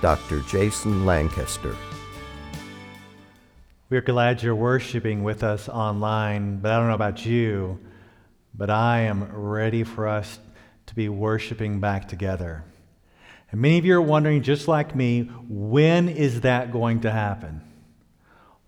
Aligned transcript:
Dr. 0.00 0.40
Jason 0.40 1.04
Lancaster. 1.04 1.76
We're 3.90 4.00
glad 4.00 4.42
you're 4.42 4.54
worshiping 4.54 5.22
with 5.22 5.42
us 5.42 5.68
online, 5.68 6.60
but 6.60 6.72
I 6.72 6.78
don't 6.78 6.88
know 6.88 6.94
about 6.94 7.26
you, 7.26 7.78
but 8.54 8.70
I 8.70 9.00
am 9.00 9.24
ready 9.32 9.84
for 9.84 10.08
us 10.08 10.38
to 10.86 10.94
be 10.94 11.08
worshiping 11.08 11.80
back 11.80 12.08
together. 12.08 12.64
And 13.50 13.60
many 13.60 13.78
of 13.78 13.84
you 13.84 13.96
are 13.96 14.00
wondering, 14.00 14.42
just 14.42 14.68
like 14.68 14.94
me, 14.94 15.24
when 15.48 16.08
is 16.08 16.42
that 16.42 16.72
going 16.72 17.00
to 17.00 17.10
happen? 17.10 17.60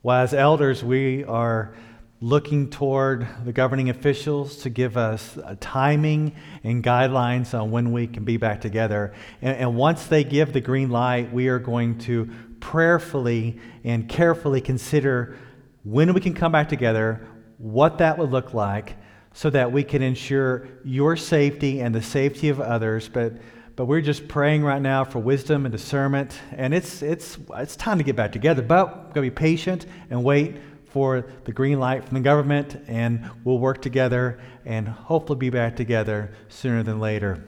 Well, 0.02 0.18
as 0.22 0.34
elders, 0.34 0.84
we 0.84 1.24
are 1.24 1.74
looking 2.22 2.70
toward 2.70 3.26
the 3.44 3.52
governing 3.52 3.90
officials 3.90 4.58
to 4.58 4.70
give 4.70 4.96
us 4.96 5.36
a 5.44 5.56
timing 5.56 6.32
and 6.62 6.82
guidelines 6.82 7.52
on 7.52 7.72
when 7.72 7.90
we 7.90 8.06
can 8.06 8.22
be 8.22 8.36
back 8.36 8.60
together. 8.60 9.12
And, 9.42 9.56
and, 9.56 9.76
once 9.76 10.06
they 10.06 10.22
give 10.22 10.52
the 10.52 10.60
green 10.60 10.88
light, 10.88 11.32
we 11.32 11.48
are 11.48 11.58
going 11.58 11.98
to 12.00 12.30
prayerfully 12.60 13.58
and 13.82 14.08
carefully 14.08 14.60
consider 14.60 15.36
when 15.82 16.14
we 16.14 16.20
can 16.20 16.32
come 16.32 16.52
back 16.52 16.68
together, 16.68 17.26
what 17.58 17.98
that 17.98 18.16
would 18.16 18.30
look 18.30 18.54
like, 18.54 18.96
so 19.32 19.50
that 19.50 19.72
we 19.72 19.82
can 19.82 20.00
ensure 20.00 20.68
your 20.84 21.16
safety 21.16 21.80
and 21.80 21.92
the 21.92 22.02
safety 22.02 22.50
of 22.50 22.60
others. 22.60 23.08
But 23.08 23.32
but 23.74 23.86
we're 23.86 24.02
just 24.02 24.28
praying 24.28 24.62
right 24.62 24.82
now 24.82 25.02
for 25.02 25.18
wisdom 25.18 25.64
and 25.64 25.72
discernment, 25.72 26.38
and 26.52 26.72
it's 26.72 27.02
it's 27.02 27.36
it's 27.56 27.74
time 27.74 27.98
to 27.98 28.04
get 28.04 28.14
back 28.14 28.30
together. 28.30 28.62
But 28.62 29.06
we're 29.08 29.12
gonna 29.14 29.26
be 29.26 29.30
patient 29.30 29.86
and 30.10 30.22
wait 30.22 30.56
for 30.92 31.26
the 31.44 31.52
green 31.52 31.80
light 31.80 32.04
from 32.04 32.14
the 32.14 32.22
government, 32.22 32.82
and 32.86 33.30
we'll 33.44 33.58
work 33.58 33.80
together 33.80 34.38
and 34.64 34.86
hopefully 34.86 35.38
be 35.38 35.50
back 35.50 35.74
together 35.74 36.32
sooner 36.48 36.82
than 36.82 37.00
later. 37.00 37.44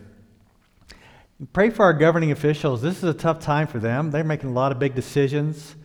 Pray 1.53 1.70
for 1.70 1.84
our 1.84 1.92
governing 1.92 2.31
officials. 2.31 2.81
This 2.81 2.98
is 2.98 3.05
a 3.05 3.15
tough 3.15 3.41
time 3.41 3.67
for 3.67 3.78
them. 3.78 4.11
They're 4.11 4.25
making 4.25 4.50
a 4.50 4.53
lot 4.53 4.72
of 4.72 4.78
big 4.78 4.95
decisions. 4.95 5.77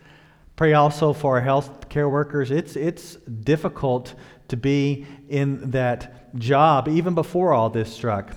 Pray 0.56 0.72
also 0.74 1.12
for 1.12 1.36
our 1.36 1.42
health 1.42 1.88
care 1.88 2.08
workers. 2.08 2.50
It's, 2.50 2.76
it's 2.76 3.16
difficult 3.16 4.14
to 4.48 4.56
be 4.56 5.06
in 5.28 5.70
that 5.72 6.36
job 6.38 6.88
even 6.88 7.14
before 7.14 7.52
all 7.52 7.68
this 7.68 7.92
struck. 7.92 8.34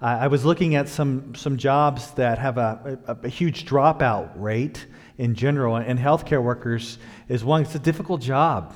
I 0.00 0.26
was 0.26 0.44
looking 0.44 0.74
at 0.74 0.88
some, 0.88 1.34
some 1.34 1.56
jobs 1.56 2.10
that 2.12 2.38
have 2.38 2.58
a, 2.58 2.98
a, 3.06 3.16
a 3.26 3.28
huge 3.28 3.64
dropout 3.64 4.32
rate 4.34 4.86
in 5.18 5.34
general, 5.34 5.76
and 5.76 5.98
healthcare 5.98 6.42
workers 6.42 6.98
is 7.28 7.44
one. 7.44 7.62
It's 7.62 7.74
a 7.74 7.78
difficult 7.78 8.20
job. 8.20 8.74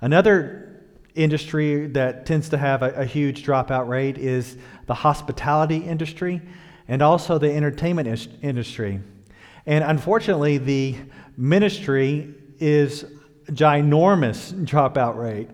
Another 0.00 0.84
industry 1.14 1.86
that 1.88 2.26
tends 2.26 2.48
to 2.50 2.58
have 2.58 2.82
a, 2.82 2.90
a 2.92 3.04
huge 3.04 3.44
dropout 3.44 3.88
rate 3.88 4.18
is 4.18 4.56
the 4.86 4.94
hospitality 4.94 5.76
industry 5.76 6.40
and 6.88 7.02
also 7.02 7.38
the 7.38 7.50
entertainment 7.50 8.08
is- 8.08 8.28
industry. 8.42 9.00
And 9.66 9.84
unfortunately, 9.84 10.58
the 10.58 10.96
ministry 11.36 12.34
is 12.58 13.04
ginormous 13.50 14.52
dropout 14.64 15.16
rate. 15.16 15.48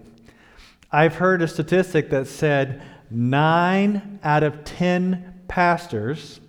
I've 0.91 1.14
heard 1.14 1.43
a 1.43 1.48
statistic 1.48 2.10
that 2.10 2.26
said 2.26 2.82
nine 3.10 4.19
out 4.22 4.43
of 4.43 4.64
10 4.64 5.43
pastors 5.48 6.41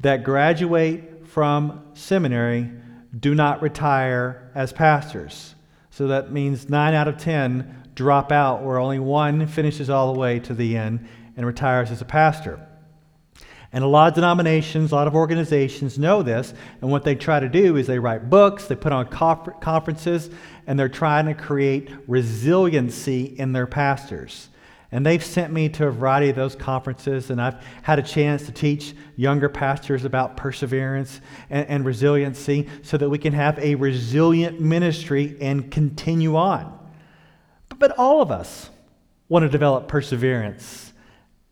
that 0.00 0.24
graduate 0.24 1.11
from 1.32 1.82
seminary 1.94 2.70
do 3.18 3.34
not 3.34 3.62
retire 3.62 4.50
as 4.54 4.70
pastors. 4.70 5.54
So 5.90 6.08
that 6.08 6.30
means 6.30 6.68
nine 6.68 6.92
out 6.92 7.08
of 7.08 7.16
10 7.16 7.88
drop 7.94 8.30
out, 8.30 8.62
where 8.62 8.78
only 8.78 8.98
one 8.98 9.46
finishes 9.46 9.88
all 9.88 10.12
the 10.12 10.18
way 10.18 10.40
to 10.40 10.52
the 10.52 10.76
end 10.76 11.08
and 11.34 11.46
retires 11.46 11.90
as 11.90 12.02
a 12.02 12.04
pastor. 12.04 12.60
And 13.72 13.82
a 13.82 13.86
lot 13.86 14.08
of 14.08 14.14
denominations, 14.14 14.92
a 14.92 14.94
lot 14.94 15.06
of 15.06 15.14
organizations 15.14 15.98
know 15.98 16.22
this, 16.22 16.52
and 16.82 16.90
what 16.90 17.04
they 17.04 17.14
try 17.14 17.40
to 17.40 17.48
do 17.48 17.76
is 17.76 17.86
they 17.86 17.98
write 17.98 18.28
books, 18.28 18.66
they 18.66 18.76
put 18.76 18.92
on 18.92 19.06
conferences, 19.06 20.28
and 20.66 20.78
they're 20.78 20.90
trying 20.90 21.24
to 21.24 21.34
create 21.34 21.88
resiliency 22.06 23.24
in 23.24 23.52
their 23.52 23.66
pastors. 23.66 24.50
And 24.92 25.06
they've 25.06 25.24
sent 25.24 25.54
me 25.54 25.70
to 25.70 25.86
a 25.86 25.90
variety 25.90 26.28
of 26.28 26.36
those 26.36 26.54
conferences, 26.54 27.30
and 27.30 27.40
I've 27.40 27.64
had 27.82 27.98
a 27.98 28.02
chance 28.02 28.44
to 28.44 28.52
teach 28.52 28.94
younger 29.16 29.48
pastors 29.48 30.04
about 30.04 30.36
perseverance 30.36 31.22
and, 31.48 31.66
and, 31.66 31.84
resiliency 31.86 32.68
so 32.82 32.98
that 32.98 33.08
we 33.08 33.16
can 33.16 33.32
have 33.32 33.58
a 33.58 33.74
resilient 33.74 34.60
ministry 34.60 35.34
and 35.40 35.70
continue 35.70 36.36
on. 36.36 36.78
But, 37.70 37.78
but 37.78 37.98
all 37.98 38.20
of 38.20 38.30
us 38.30 38.68
want 39.30 39.44
to 39.44 39.48
develop 39.48 39.88
perseverance 39.88 40.92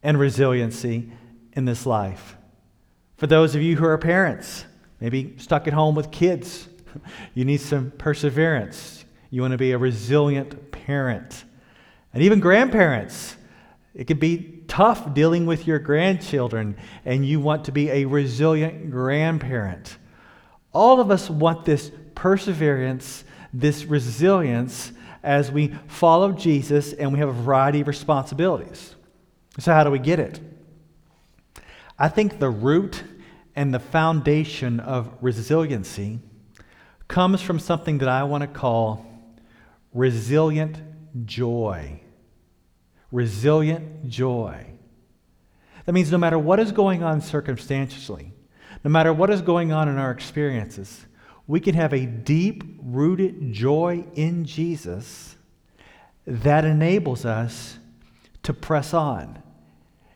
and 0.02 0.20
resiliency 0.20 1.10
in 1.54 1.64
this 1.64 1.86
life. 1.86 2.36
For 3.16 3.26
those 3.26 3.54
of 3.54 3.62
you 3.62 3.74
who 3.76 3.86
are 3.86 3.96
parents, 3.96 4.66
maybe 5.00 5.34
stuck 5.38 5.66
at 5.66 5.72
home 5.72 5.94
with 5.94 6.10
kids, 6.10 6.68
you 7.34 7.46
need 7.46 7.62
some 7.62 7.90
perseverance. 7.92 9.06
You 9.30 9.40
want 9.40 9.52
to 9.52 9.58
be 9.58 9.72
a 9.72 9.78
resilient 9.78 10.72
parent. 10.72 11.44
And 12.12 12.22
even 12.22 12.40
grandparents, 12.40 13.36
it 13.94 14.06
can 14.06 14.18
be 14.18 14.62
tough 14.66 15.14
dealing 15.14 15.46
with 15.46 15.66
your 15.66 15.78
grandchildren, 15.78 16.76
and 17.04 17.26
you 17.26 17.40
want 17.40 17.64
to 17.64 17.72
be 17.72 17.90
a 17.90 18.04
resilient 18.04 18.90
grandparent. 18.90 19.96
All 20.72 21.00
of 21.00 21.10
us 21.10 21.28
want 21.28 21.64
this 21.64 21.90
perseverance, 22.14 23.24
this 23.52 23.84
resilience 23.84 24.92
as 25.22 25.50
we 25.50 25.74
follow 25.86 26.32
Jesus 26.32 26.92
and 26.92 27.12
we 27.12 27.18
have 27.18 27.28
a 27.28 27.32
variety 27.32 27.80
of 27.80 27.88
responsibilities. 27.88 28.94
So, 29.58 29.72
how 29.72 29.84
do 29.84 29.90
we 29.90 29.98
get 29.98 30.18
it? 30.18 30.40
I 31.98 32.08
think 32.08 32.38
the 32.38 32.48
root 32.48 33.02
and 33.54 33.74
the 33.74 33.78
foundation 33.78 34.80
of 34.80 35.12
resiliency 35.20 36.20
comes 37.08 37.42
from 37.42 37.58
something 37.58 37.98
that 37.98 38.08
I 38.08 38.22
want 38.22 38.42
to 38.42 38.46
call 38.46 39.04
resilient 39.92 40.78
joy. 41.24 42.00
Resilient 43.12 44.08
joy. 44.08 44.66
That 45.84 45.92
means 45.92 46.12
no 46.12 46.18
matter 46.18 46.38
what 46.38 46.60
is 46.60 46.72
going 46.72 47.02
on 47.02 47.20
circumstantially, 47.20 48.32
no 48.84 48.90
matter 48.90 49.12
what 49.12 49.30
is 49.30 49.42
going 49.42 49.72
on 49.72 49.88
in 49.88 49.98
our 49.98 50.10
experiences, 50.10 51.06
we 51.46 51.60
can 51.60 51.74
have 51.74 51.92
a 51.92 52.06
deep 52.06 52.62
rooted 52.80 53.52
joy 53.52 54.04
in 54.14 54.44
Jesus 54.44 55.36
that 56.26 56.64
enables 56.64 57.24
us 57.24 57.78
to 58.44 58.54
press 58.54 58.94
on. 58.94 59.42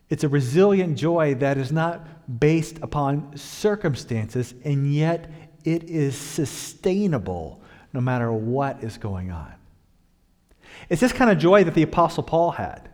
It's 0.09 0.23
a 0.23 0.29
resilient 0.29 0.97
joy 0.97 1.35
that 1.35 1.57
is 1.57 1.71
not 1.71 2.39
based 2.39 2.77
upon 2.81 3.35
circumstances, 3.35 4.53
and 4.63 4.93
yet 4.93 5.29
it 5.63 5.83
is 5.83 6.15
sustainable 6.15 7.61
no 7.91 8.01
matter 8.01 8.31
what 8.31 8.83
is 8.83 8.97
going 8.97 9.31
on. 9.31 9.53
It's 10.89 11.01
this 11.01 11.13
kind 11.13 11.31
of 11.31 11.37
joy 11.37 11.63
that 11.63 11.73
the 11.73 11.83
Apostle 11.83 12.23
Paul 12.23 12.51
had. 12.51 12.89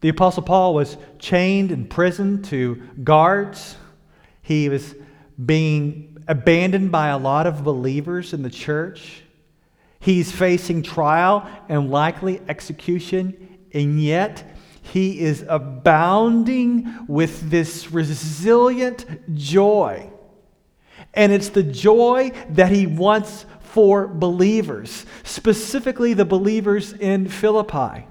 The 0.00 0.08
Apostle 0.08 0.42
Paul 0.42 0.74
was 0.74 0.96
chained 1.18 1.70
in 1.72 1.86
prison 1.86 2.42
to 2.44 2.82
guards. 3.04 3.76
He 4.42 4.68
was 4.68 4.94
being 5.44 6.24
abandoned 6.26 6.90
by 6.90 7.08
a 7.08 7.18
lot 7.18 7.46
of 7.46 7.64
believers 7.64 8.32
in 8.32 8.42
the 8.42 8.50
church. 8.50 9.22
He's 9.98 10.32
facing 10.32 10.82
trial 10.82 11.46
and 11.68 11.90
likely 11.90 12.40
execution, 12.48 13.58
and 13.74 14.02
yet 14.02 14.56
he 14.82 15.20
is 15.20 15.44
abounding 15.48 17.06
with 17.06 17.50
this 17.50 17.92
resilient 17.92 19.34
joy. 19.34 20.10
And 21.14 21.32
it's 21.32 21.48
the 21.48 21.62
joy 21.62 22.32
that 22.50 22.72
he 22.72 22.86
wants 22.86 23.46
for 23.60 24.06
believers, 24.06 25.06
specifically 25.22 26.14
the 26.14 26.24
believers 26.24 26.92
in 26.92 27.28
Philippi. 27.28 28.06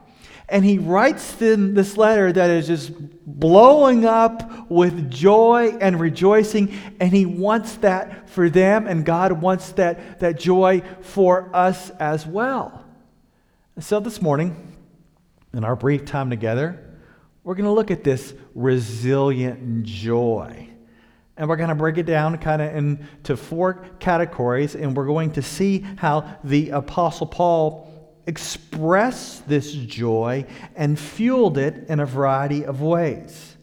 And 0.47 0.65
he 0.65 0.79
writes 0.79 1.33
them 1.33 1.75
this 1.75 1.95
letter 1.95 2.31
that 2.31 2.49
is 2.49 2.67
just 2.67 2.91
blowing 3.25 4.05
up 4.05 4.69
with 4.69 5.11
joy 5.11 5.77
and 5.79 5.99
rejoicing. 5.99 6.73
And 6.99 7.11
he 7.11 7.25
wants 7.25 7.75
that 7.77 8.29
for 8.29 8.49
them, 8.49 8.87
and 8.87 9.05
God 9.05 9.33
wants 9.33 9.73
that, 9.73 10.19
that 10.19 10.39
joy 10.39 10.81
for 11.01 11.49
us 11.53 11.91
as 11.91 12.25
well. 12.25 12.83
So 13.79 13.99
this 13.99 14.21
morning, 14.21 14.75
in 15.53 15.63
our 15.63 15.75
brief 15.75 16.05
time 16.05 16.29
together, 16.29 16.83
we're 17.43 17.55
going 17.55 17.65
to 17.65 17.71
look 17.71 17.91
at 17.91 18.03
this 18.03 18.33
resilient 18.55 19.83
joy. 19.83 20.68
And 21.39 21.47
we're 21.47 21.55
going 21.55 21.69
to 21.69 21.75
break 21.75 21.97
it 21.97 22.05
down 22.05 22.37
kind 22.37 22.61
of 22.61 22.75
into 22.75 23.37
four 23.37 23.85
categories, 23.99 24.75
and 24.75 24.95
we're 24.95 25.05
going 25.05 25.31
to 25.31 25.41
see 25.41 25.79
how 25.95 26.37
the 26.43 26.71
Apostle 26.71 27.27
Paul 27.27 27.87
expressed 28.27 29.47
this 29.47 29.71
joy 29.71 30.45
and 30.75 30.99
fueled 30.99 31.57
it 31.57 31.87
in 31.87 32.01
a 32.01 32.05
variety 32.05 32.65
of 32.65 32.81
ways. 32.81 33.55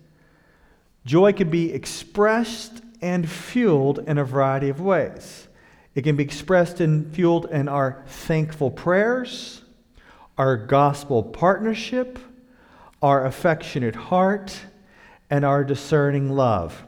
Joy 1.05 1.35
can 1.35 1.51
be 1.51 1.71
expressed 1.71 2.81
and 3.03 3.29
fueled 3.29 3.99
in 3.99 4.17
a 4.17 4.25
variety 4.25 4.71
of 4.71 4.81
ways. 4.81 5.47
It 5.95 6.01
can 6.01 6.17
be 6.17 6.25
expressed 6.25 6.81
and 6.81 7.15
fueled 7.15 7.45
in 7.51 7.69
our 7.69 8.03
thankful 8.07 8.71
prayers, 8.71 9.61
our 10.39 10.57
gospel 10.57 11.23
partnership, 11.23 12.19
our 13.03 13.27
affectionate 13.27 13.97
heart, 13.97 14.59
and 15.29 15.45
our 15.45 15.63
discerning 15.63 16.31
love. 16.31 16.86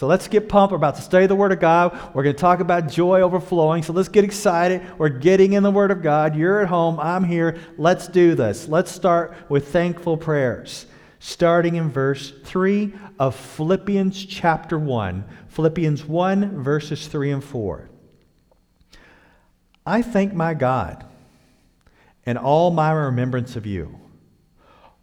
So 0.00 0.06
let's 0.06 0.28
get 0.28 0.48
pumped. 0.48 0.72
We're 0.72 0.78
about 0.78 0.96
to 0.96 1.02
study 1.02 1.26
the 1.26 1.34
Word 1.34 1.52
of 1.52 1.60
God. 1.60 1.92
We're 2.14 2.22
going 2.22 2.34
to 2.34 2.40
talk 2.40 2.60
about 2.60 2.88
joy 2.88 3.20
overflowing. 3.20 3.82
So 3.82 3.92
let's 3.92 4.08
get 4.08 4.24
excited. 4.24 4.80
We're 4.96 5.10
getting 5.10 5.52
in 5.52 5.62
the 5.62 5.70
Word 5.70 5.90
of 5.90 6.00
God. 6.02 6.34
You're 6.34 6.62
at 6.62 6.68
home. 6.68 6.98
I'm 6.98 7.22
here. 7.22 7.58
Let's 7.76 8.08
do 8.08 8.34
this. 8.34 8.66
Let's 8.66 8.90
start 8.90 9.34
with 9.50 9.68
thankful 9.68 10.16
prayers, 10.16 10.86
starting 11.18 11.74
in 11.74 11.90
verse 11.90 12.32
3 12.44 12.94
of 13.18 13.36
Philippians 13.36 14.24
chapter 14.24 14.78
1. 14.78 15.22
Philippians 15.48 16.06
1, 16.06 16.62
verses 16.62 17.06
3 17.06 17.32
and 17.32 17.44
4. 17.44 17.90
I 19.84 20.00
thank 20.00 20.32
my 20.32 20.54
God 20.54 21.04
and 22.24 22.38
all 22.38 22.70
my 22.70 22.90
remembrance 22.90 23.54
of 23.54 23.66
you, 23.66 24.00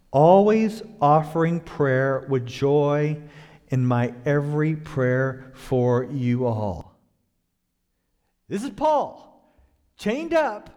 always 0.10 0.82
offering 1.00 1.60
prayer 1.60 2.26
with 2.28 2.48
joy 2.48 3.22
in 3.70 3.86
my 3.86 4.14
every 4.26 4.76
prayer 4.76 5.52
for 5.54 6.06
you 6.06 6.46
all. 6.46 6.96
This 8.48 8.64
is 8.64 8.70
Paul, 8.70 9.42
chained 9.98 10.34
up. 10.34 10.70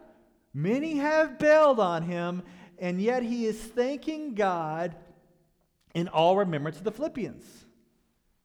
Many 0.53 0.97
have 0.97 1.39
bailed 1.39 1.79
on 1.79 2.03
him, 2.03 2.43
and 2.77 3.01
yet 3.01 3.23
he 3.23 3.45
is 3.45 3.57
thanking 3.57 4.35
God 4.35 4.95
in 5.93 6.09
all 6.09 6.35
remembrance 6.35 6.77
of 6.77 6.83
the 6.83 6.91
Philippians. 6.91 7.45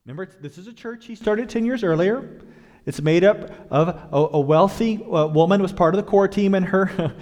Remember, 0.05 0.31
this 0.41 0.57
is 0.57 0.69
a 0.69 0.73
church 0.73 1.07
he 1.07 1.17
started 1.17 1.49
10 1.49 1.65
years 1.65 1.83
earlier. 1.83 2.41
It's 2.85 3.03
made 3.03 3.25
up 3.25 3.51
of 3.73 3.89
a, 3.89 4.37
a 4.37 4.41
wealthy 4.41 5.03
uh, 5.03 5.27
woman 5.27 5.61
was 5.61 5.73
part 5.73 5.95
of 5.95 5.97
the 5.97 6.09
core 6.09 6.29
team 6.29 6.55
and 6.55 6.65
her 6.67 7.17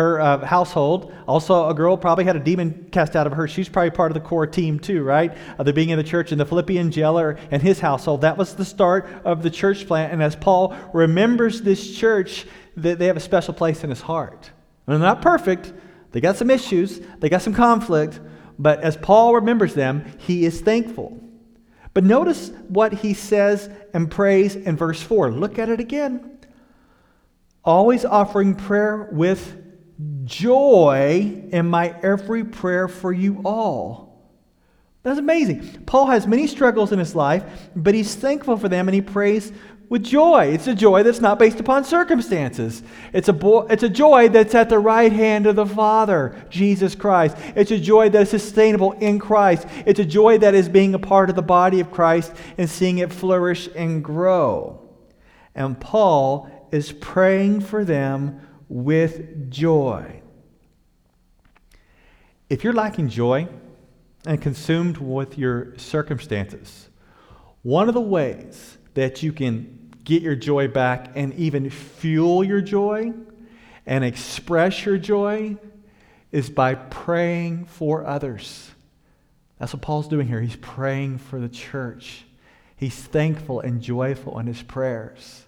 her 0.00 0.18
uh, 0.18 0.46
household. 0.46 1.12
Also, 1.28 1.68
a 1.68 1.74
girl 1.74 1.94
probably 1.94 2.24
had 2.24 2.34
a 2.34 2.40
demon 2.40 2.88
cast 2.90 3.14
out 3.14 3.26
of 3.26 3.34
her. 3.34 3.46
She's 3.46 3.68
probably 3.68 3.90
part 3.90 4.10
of 4.10 4.14
the 4.14 4.26
core 4.26 4.46
team 4.46 4.78
too, 4.78 5.02
right? 5.02 5.36
Of 5.58 5.66
the 5.66 5.74
being 5.74 5.90
in 5.90 5.98
the 5.98 6.04
church 6.04 6.32
and 6.32 6.40
the 6.40 6.46
Philippian 6.46 6.90
jailer 6.90 7.38
and 7.50 7.62
his 7.62 7.80
household. 7.80 8.22
That 8.22 8.38
was 8.38 8.54
the 8.54 8.64
start 8.64 9.06
of 9.26 9.42
the 9.42 9.50
church 9.50 9.86
plant. 9.86 10.14
And 10.14 10.22
as 10.22 10.34
Paul 10.34 10.74
remembers 10.94 11.60
this 11.60 11.94
church, 11.94 12.46
that 12.78 12.98
they 12.98 13.06
have 13.06 13.18
a 13.18 13.20
special 13.20 13.52
place 13.52 13.84
in 13.84 13.90
his 13.90 14.00
heart. 14.00 14.50
And 14.86 14.96
they're 14.96 15.08
not 15.08 15.20
perfect. 15.20 15.72
They 16.12 16.20
got 16.22 16.36
some 16.36 16.48
issues. 16.48 17.00
They 17.18 17.28
got 17.28 17.42
some 17.42 17.52
conflict. 17.52 18.20
But 18.58 18.80
as 18.80 18.96
Paul 18.96 19.34
remembers 19.34 19.74
them, 19.74 20.10
he 20.16 20.46
is 20.46 20.62
thankful. 20.62 21.20
But 21.92 22.04
notice 22.04 22.52
what 22.68 22.94
he 22.94 23.12
says 23.12 23.68
and 23.92 24.10
prays 24.10 24.56
in 24.56 24.78
verse 24.78 25.02
4. 25.02 25.30
Look 25.32 25.58
at 25.58 25.68
it 25.68 25.78
again. 25.78 26.38
Always 27.62 28.06
offering 28.06 28.54
prayer 28.54 29.10
with 29.12 29.59
joy 30.24 31.44
in 31.50 31.66
my 31.66 31.94
every 32.02 32.44
prayer 32.44 32.88
for 32.88 33.12
you 33.12 33.40
all. 33.44 34.10
That's 35.02 35.18
amazing. 35.18 35.84
Paul 35.86 36.06
has 36.06 36.26
many 36.26 36.46
struggles 36.46 36.92
in 36.92 36.98
his 36.98 37.14
life, 37.14 37.42
but 37.74 37.94
he's 37.94 38.14
thankful 38.14 38.56
for 38.56 38.68
them 38.68 38.86
and 38.86 38.94
he 38.94 39.00
prays 39.00 39.50
with 39.88 40.04
joy. 40.04 40.46
It's 40.52 40.68
a 40.68 40.74
joy 40.74 41.02
that's 41.02 41.20
not 41.20 41.38
based 41.38 41.58
upon 41.58 41.84
circumstances. 41.84 42.82
It's 43.12 43.28
a, 43.28 43.32
bo- 43.32 43.66
it's 43.66 43.82
a 43.82 43.88
joy 43.88 44.28
that's 44.28 44.54
at 44.54 44.68
the 44.68 44.78
right 44.78 45.12
hand 45.12 45.46
of 45.46 45.56
the 45.56 45.66
Father, 45.66 46.36
Jesus 46.48 46.94
Christ. 46.94 47.36
It's 47.56 47.72
a 47.72 47.78
joy 47.78 48.08
that 48.10 48.22
is 48.22 48.30
sustainable 48.30 48.92
in 48.92 49.18
Christ. 49.18 49.66
It's 49.86 49.98
a 49.98 50.04
joy 50.04 50.38
that 50.38 50.54
is 50.54 50.68
being 50.68 50.94
a 50.94 50.98
part 50.98 51.28
of 51.28 51.34
the 51.34 51.42
body 51.42 51.80
of 51.80 51.90
Christ 51.90 52.32
and 52.56 52.70
seeing 52.70 52.98
it 52.98 53.12
flourish 53.12 53.68
and 53.74 54.04
grow. 54.04 54.88
And 55.54 55.80
Paul 55.80 56.68
is 56.70 56.92
praying 56.92 57.62
for 57.62 57.84
them 57.84 58.46
with 58.70 59.50
joy. 59.50 60.22
If 62.48 62.62
you're 62.62 62.72
lacking 62.72 63.08
joy 63.08 63.48
and 64.24 64.40
consumed 64.40 64.96
with 64.96 65.36
your 65.36 65.76
circumstances, 65.76 66.88
one 67.62 67.88
of 67.88 67.94
the 67.94 68.00
ways 68.00 68.78
that 68.94 69.22
you 69.24 69.32
can 69.32 69.92
get 70.04 70.22
your 70.22 70.36
joy 70.36 70.68
back 70.68 71.10
and 71.16 71.34
even 71.34 71.68
fuel 71.68 72.44
your 72.44 72.60
joy 72.60 73.12
and 73.86 74.04
express 74.04 74.86
your 74.86 74.98
joy 74.98 75.56
is 76.30 76.48
by 76.48 76.76
praying 76.76 77.64
for 77.64 78.06
others. 78.06 78.70
That's 79.58 79.72
what 79.72 79.82
Paul's 79.82 80.06
doing 80.06 80.28
here. 80.28 80.40
He's 80.40 80.56
praying 80.56 81.18
for 81.18 81.40
the 81.40 81.48
church. 81.48 82.24
He's 82.76 82.94
thankful 82.94 83.60
and 83.60 83.82
joyful 83.82 84.38
in 84.38 84.46
his 84.46 84.62
prayers. 84.62 85.44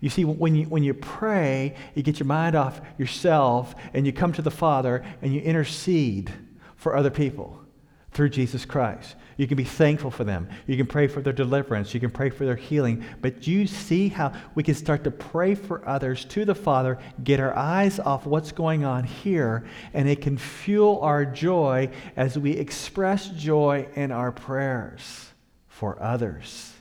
You 0.00 0.10
see, 0.10 0.24
when 0.24 0.54
you, 0.54 0.64
when 0.66 0.82
you 0.82 0.94
pray, 0.94 1.74
you 1.94 2.02
get 2.02 2.18
your 2.18 2.26
mind 2.26 2.54
off 2.54 2.80
yourself 2.98 3.74
and 3.94 4.06
you 4.06 4.12
come 4.12 4.32
to 4.34 4.42
the 4.42 4.50
Father 4.50 5.04
and 5.22 5.34
you 5.34 5.40
intercede 5.40 6.32
for 6.76 6.96
other 6.96 7.10
people 7.10 7.60
through 8.12 8.30
Jesus 8.30 8.64
Christ. 8.64 9.16
You 9.36 9.46
can 9.46 9.58
be 9.58 9.64
thankful 9.64 10.10
for 10.10 10.24
them. 10.24 10.48
You 10.66 10.78
can 10.78 10.86
pray 10.86 11.06
for 11.06 11.20
their 11.20 11.32
deliverance. 11.32 11.92
You 11.92 12.00
can 12.00 12.10
pray 12.10 12.30
for 12.30 12.46
their 12.46 12.56
healing. 12.56 13.04
But 13.20 13.46
you 13.46 13.66
see 13.66 14.08
how 14.08 14.32
we 14.54 14.62
can 14.62 14.74
start 14.74 15.04
to 15.04 15.10
pray 15.10 15.54
for 15.54 15.86
others 15.86 16.24
to 16.26 16.46
the 16.46 16.54
Father, 16.54 16.98
get 17.22 17.40
our 17.40 17.54
eyes 17.54 17.98
off 18.00 18.24
what's 18.24 18.52
going 18.52 18.84
on 18.84 19.04
here, 19.04 19.66
and 19.92 20.08
it 20.08 20.22
can 20.22 20.38
fuel 20.38 21.00
our 21.02 21.26
joy 21.26 21.90
as 22.16 22.38
we 22.38 22.52
express 22.52 23.28
joy 23.28 23.86
in 23.94 24.10
our 24.10 24.32
prayers 24.32 25.32
for 25.68 26.02
others. 26.02 26.72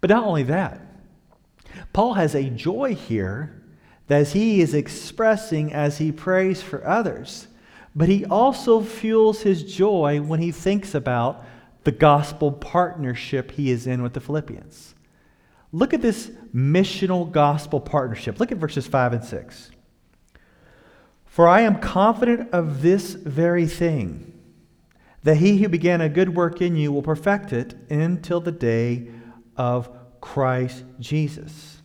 But 0.00 0.10
not 0.10 0.24
only 0.24 0.42
that, 0.44 0.80
Paul 1.92 2.14
has 2.14 2.34
a 2.34 2.50
joy 2.50 2.94
here 2.94 3.62
that 4.06 4.28
he 4.28 4.60
is 4.60 4.74
expressing 4.74 5.72
as 5.72 5.98
he 5.98 6.10
prays 6.10 6.62
for 6.62 6.86
others, 6.86 7.48
but 7.94 8.08
he 8.08 8.24
also 8.24 8.80
fuels 8.80 9.42
his 9.42 9.62
joy 9.62 10.20
when 10.20 10.40
he 10.40 10.50
thinks 10.50 10.94
about 10.94 11.44
the 11.84 11.92
gospel 11.92 12.52
partnership 12.52 13.52
he 13.52 13.70
is 13.70 13.86
in 13.86 14.02
with 14.02 14.14
the 14.14 14.20
Philippians. 14.20 14.94
Look 15.72 15.92
at 15.92 16.02
this 16.02 16.30
missional 16.54 17.30
gospel 17.30 17.80
partnership. 17.80 18.40
Look 18.40 18.52
at 18.52 18.58
verses 18.58 18.86
5 18.86 19.12
and 19.12 19.24
6. 19.24 19.70
For 21.26 21.46
I 21.46 21.60
am 21.60 21.78
confident 21.78 22.50
of 22.52 22.82
this 22.82 23.12
very 23.12 23.66
thing, 23.66 24.32
that 25.22 25.36
he 25.36 25.58
who 25.58 25.68
began 25.68 26.00
a 26.00 26.08
good 26.08 26.34
work 26.34 26.62
in 26.62 26.76
you 26.76 26.90
will 26.90 27.02
perfect 27.02 27.52
it 27.52 27.74
until 27.90 28.40
the 28.40 28.52
day 28.52 29.10
of 29.56 29.90
Christ 30.20 30.84
Jesus. 31.00 31.78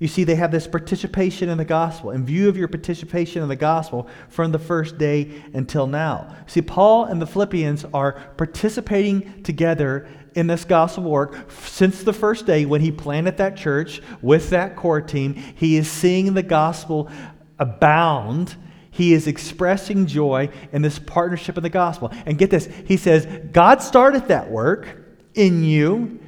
You 0.00 0.08
see, 0.08 0.24
they 0.24 0.34
have 0.34 0.50
this 0.50 0.66
participation 0.66 1.50
in 1.50 1.58
the 1.58 1.64
gospel. 1.64 2.10
In 2.10 2.24
view 2.24 2.48
of 2.48 2.56
your 2.56 2.68
participation 2.68 3.42
in 3.42 3.48
the 3.50 3.56
gospel 3.56 4.08
from 4.30 4.50
the 4.50 4.58
first 4.58 4.96
day 4.96 5.42
until 5.52 5.86
now. 5.86 6.34
See, 6.46 6.62
Paul 6.62 7.04
and 7.04 7.20
the 7.20 7.26
Philippians 7.26 7.84
are 7.92 8.12
participating 8.38 9.42
together 9.42 10.08
in 10.34 10.46
this 10.46 10.64
gospel 10.64 11.04
work 11.04 11.50
since 11.50 12.02
the 12.02 12.14
first 12.14 12.46
day 12.46 12.64
when 12.64 12.80
he 12.80 12.90
planted 12.90 13.36
that 13.36 13.58
church 13.58 14.00
with 14.22 14.50
that 14.50 14.74
core 14.74 15.02
team. 15.02 15.34
He 15.34 15.76
is 15.76 15.90
seeing 15.90 16.32
the 16.32 16.42
gospel 16.42 17.10
abound. 17.58 18.56
He 18.90 19.12
is 19.12 19.26
expressing 19.26 20.06
joy 20.06 20.48
in 20.72 20.80
this 20.80 20.98
partnership 20.98 21.58
in 21.58 21.62
the 21.62 21.68
gospel. 21.68 22.10
And 22.24 22.38
get 22.38 22.50
this, 22.50 22.70
he 22.86 22.96
says, 22.96 23.26
God 23.52 23.82
started 23.82 24.28
that 24.28 24.50
work 24.50 24.88
in 25.34 25.62
you. 25.62 26.19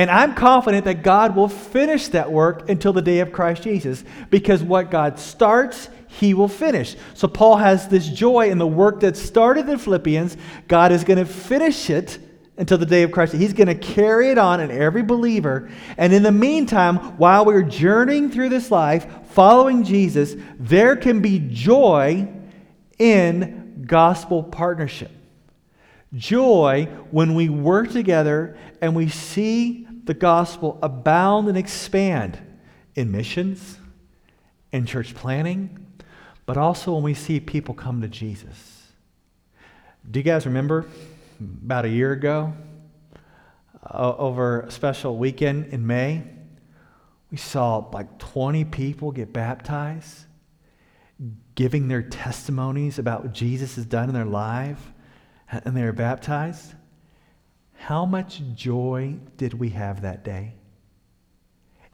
And 0.00 0.10
I'm 0.10 0.34
confident 0.34 0.86
that 0.86 1.02
God 1.02 1.36
will 1.36 1.46
finish 1.46 2.08
that 2.08 2.32
work 2.32 2.70
until 2.70 2.94
the 2.94 3.02
day 3.02 3.20
of 3.20 3.32
Christ 3.32 3.64
Jesus 3.64 4.02
because 4.30 4.62
what 4.62 4.90
God 4.90 5.18
starts, 5.18 5.90
he 6.08 6.32
will 6.32 6.48
finish. 6.48 6.96
So 7.12 7.28
Paul 7.28 7.56
has 7.56 7.86
this 7.86 8.08
joy 8.08 8.48
in 8.48 8.56
the 8.56 8.66
work 8.66 9.00
that 9.00 9.14
started 9.14 9.68
in 9.68 9.76
Philippians. 9.76 10.38
God 10.68 10.90
is 10.90 11.04
going 11.04 11.18
to 11.18 11.26
finish 11.26 11.90
it 11.90 12.18
until 12.56 12.78
the 12.78 12.86
day 12.86 13.02
of 13.02 13.12
Christ. 13.12 13.34
He's 13.34 13.52
going 13.52 13.66
to 13.66 13.74
carry 13.74 14.30
it 14.30 14.38
on 14.38 14.60
in 14.60 14.70
every 14.70 15.02
believer. 15.02 15.70
And 15.98 16.14
in 16.14 16.22
the 16.22 16.32
meantime, 16.32 16.96
while 17.18 17.44
we're 17.44 17.60
journeying 17.60 18.30
through 18.30 18.48
this 18.48 18.70
life, 18.70 19.06
following 19.32 19.84
Jesus, 19.84 20.34
there 20.58 20.96
can 20.96 21.20
be 21.20 21.46
joy 21.50 22.26
in 22.98 23.84
gospel 23.86 24.44
partnership. 24.44 25.10
Joy 26.14 26.88
when 27.10 27.34
we 27.34 27.50
work 27.50 27.90
together 27.90 28.56
and 28.80 28.96
we 28.96 29.10
see 29.10 29.86
the 30.10 30.14
gospel 30.14 30.76
abound 30.82 31.46
and 31.46 31.56
expand 31.56 32.36
in 32.96 33.12
missions, 33.12 33.78
in 34.72 34.84
church 34.84 35.14
planning, 35.14 35.86
but 36.46 36.56
also 36.56 36.94
when 36.94 37.04
we 37.04 37.14
see 37.14 37.38
people 37.38 37.74
come 37.74 38.00
to 38.00 38.08
Jesus. 38.08 38.88
Do 40.10 40.18
you 40.18 40.24
guys 40.24 40.46
remember 40.46 40.86
about 41.38 41.84
a 41.84 41.88
year 41.88 42.10
ago? 42.10 42.52
uh, 43.88 44.14
over 44.16 44.62
a 44.62 44.70
special 44.70 45.16
weekend 45.16 45.66
in 45.66 45.86
May. 45.86 46.22
We 47.30 47.36
saw 47.36 47.78
like 47.92 48.18
20 48.18 48.64
people 48.66 49.12
get 49.12 49.32
baptized, 49.32 50.26
giving 51.54 51.88
their 51.88 52.02
testimonies 52.02 52.98
about 52.98 53.22
what 53.22 53.32
Jesus 53.32 53.76
has 53.76 53.86
done 53.86 54.08
in 54.08 54.14
their 54.14 54.24
life, 54.24 54.92
and 55.50 55.76
they 55.76 55.82
were 55.82 55.92
baptized. 55.92 56.74
How 57.80 58.04
much 58.04 58.42
joy 58.54 59.16
did 59.38 59.54
we 59.54 59.70
have 59.70 60.02
that 60.02 60.22
day? 60.22 60.52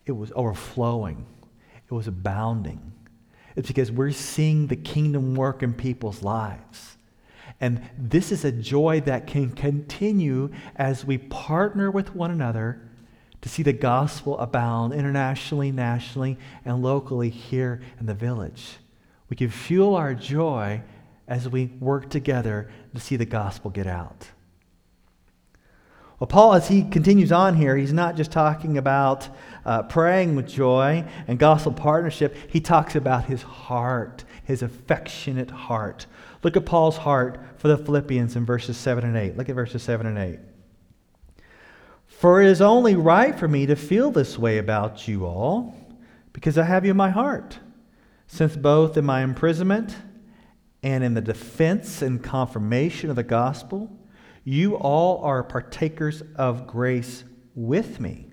It 0.05 0.13
was 0.13 0.33
overflowing, 0.35 1.27
it 1.89 1.95
was 1.95 2.09
abounding. 2.09 2.93
It's 3.55 3.69
because 3.69 3.93
we're 3.93 4.11
seeing 4.11 4.67
the 4.67 4.75
kingdom 4.75 5.37
work 5.37 5.63
in 5.63 5.73
people's 5.73 6.25
lives. 6.25 6.97
And 7.61 7.89
this 7.97 8.33
is 8.33 8.45
a 8.45 8.51
joy 8.51 9.01
that 9.03 9.29
can 9.29 9.51
continue 9.53 10.51
as 10.75 11.05
we 11.05 11.19
partner 11.19 11.89
with 11.91 12.17
one 12.17 12.33
another 12.33 12.83
to 13.41 13.49
see 13.49 13.63
the 13.63 13.73
gospel 13.73 14.37
abound 14.39 14.93
internationally, 14.93 15.71
nationally, 15.71 16.37
and 16.65 16.83
locally 16.83 17.31
here 17.31 17.81
in 18.01 18.07
the 18.07 18.15
village. 18.15 18.79
We 19.31 19.37
can 19.37 19.51
fuel 19.51 19.95
our 19.95 20.15
joy 20.15 20.83
as 21.29 21.49
we 21.49 21.67
work 21.79 22.11
together 22.11 22.71
to 22.93 23.01
see 23.01 23.15
the 23.15 23.25
gospel 23.25 23.71
get 23.71 23.87
out. 23.87 24.31
Well, 26.19 26.27
Paul, 26.27 26.55
as 26.55 26.69
he 26.69 26.83
continues 26.83 27.31
on 27.31 27.57
here, 27.57 27.77
he's 27.77 27.93
not 27.93 28.17
just 28.17 28.33
talking 28.33 28.79
about 28.79 29.29
uh, 29.67 29.83
praying 29.83 30.35
with 30.35 30.49
joy 30.49 31.05
and 31.29 31.39
gospel 31.39 31.73
partnership. 31.73 32.35
He 32.49 32.61
talks 32.61 32.97
about 32.97 33.27
his 33.27 33.43
heart, 33.43 34.25
his 34.43 34.63
affectionate 34.63 35.51
heart. 35.51 36.07
Look 36.43 36.57
at 36.57 36.65
Paul's 36.65 36.97
heart 36.97 37.39
for 37.59 37.69
the 37.69 37.77
Philippians 37.77 38.35
in 38.35 38.47
verses 38.47 38.79
7 38.79 39.05
and 39.05 39.17
8. 39.17 39.37
Look 39.37 39.51
at 39.51 39.55
verses 39.55 39.83
7 39.83 40.07
and 40.07 40.17
8. 40.17 40.39
For 42.07 42.41
it 42.41 42.49
is 42.49 42.63
only 42.63 42.97
right 42.97 43.39
for 43.39 43.47
me 43.47 43.67
to 43.67 43.77
feel 43.77 44.11
this 44.11 44.39
way 44.39 44.57
about 44.57 45.07
you 45.07 45.27
all, 45.27 45.77
because 46.33 46.57
I 46.57 46.63
have 46.63 46.87
you 46.87 46.93
in 46.93 46.97
my 46.97 47.11
heart, 47.11 47.59
since 48.27 48.57
both 48.57 48.97
in 48.97 49.05
my 49.05 49.23
imprisonment 49.23 49.95
and 50.83 51.05
in 51.05 51.13
the 51.13 51.21
defense 51.21 52.01
and 52.01 52.25
confirmation 52.25 53.11
of 53.11 53.17
the 53.17 53.23
gospel, 53.23 53.91
you 54.47 54.77
all 54.77 55.25
are 55.25 55.43
partakers 55.43 56.23
of 56.37 56.69
grace 56.69 57.25
with 57.57 57.99
me. 57.99 58.29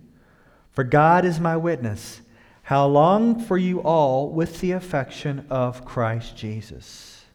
For 0.70 0.84
God 0.84 1.26
is 1.26 1.40
my 1.40 1.58
witness, 1.58 2.22
how 2.62 2.86
long 2.86 3.40
for 3.40 3.58
you 3.58 3.82
all 3.82 4.30
with 4.30 4.62
the 4.62 4.74
affection 4.74 5.48
of 5.50 5.84
Christ 5.86 6.38
Jesus. 6.38 7.26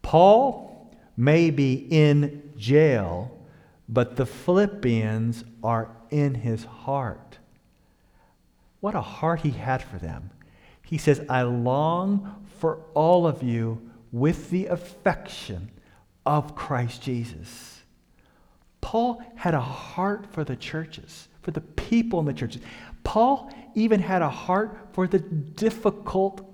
Paul 0.00 0.90
may 1.18 1.50
be 1.50 1.86
in 1.90 2.50
jail, 2.56 3.38
but 3.90 4.16
the 4.16 4.24
Philippians 4.24 5.44
are 5.62 5.94
in 6.08 6.34
his 6.34 6.64
heart. 6.64 7.36
What 8.80 8.94
a 8.94 9.02
heart 9.02 9.40
he 9.40 9.50
had 9.50 9.82
for 9.82 9.98
them. 9.98 10.30
He 10.82 10.96
says, 10.96 11.20
I 11.28 11.42
long 11.42 12.46
for 12.58 12.78
all 12.94 13.26
of 13.26 13.42
you 13.42 13.90
with 14.12 14.48
the 14.48 14.64
affection 14.68 15.70
of 16.28 16.54
Christ 16.54 17.00
Jesus. 17.00 17.80
Paul 18.82 19.22
had 19.34 19.54
a 19.54 19.60
heart 19.60 20.26
for 20.30 20.44
the 20.44 20.54
churches, 20.54 21.26
for 21.40 21.52
the 21.52 21.62
people 21.62 22.20
in 22.20 22.26
the 22.26 22.34
churches. 22.34 22.60
Paul 23.02 23.50
even 23.74 23.98
had 23.98 24.20
a 24.20 24.28
heart 24.28 24.88
for 24.92 25.06
the 25.06 25.20
difficult 25.20 26.46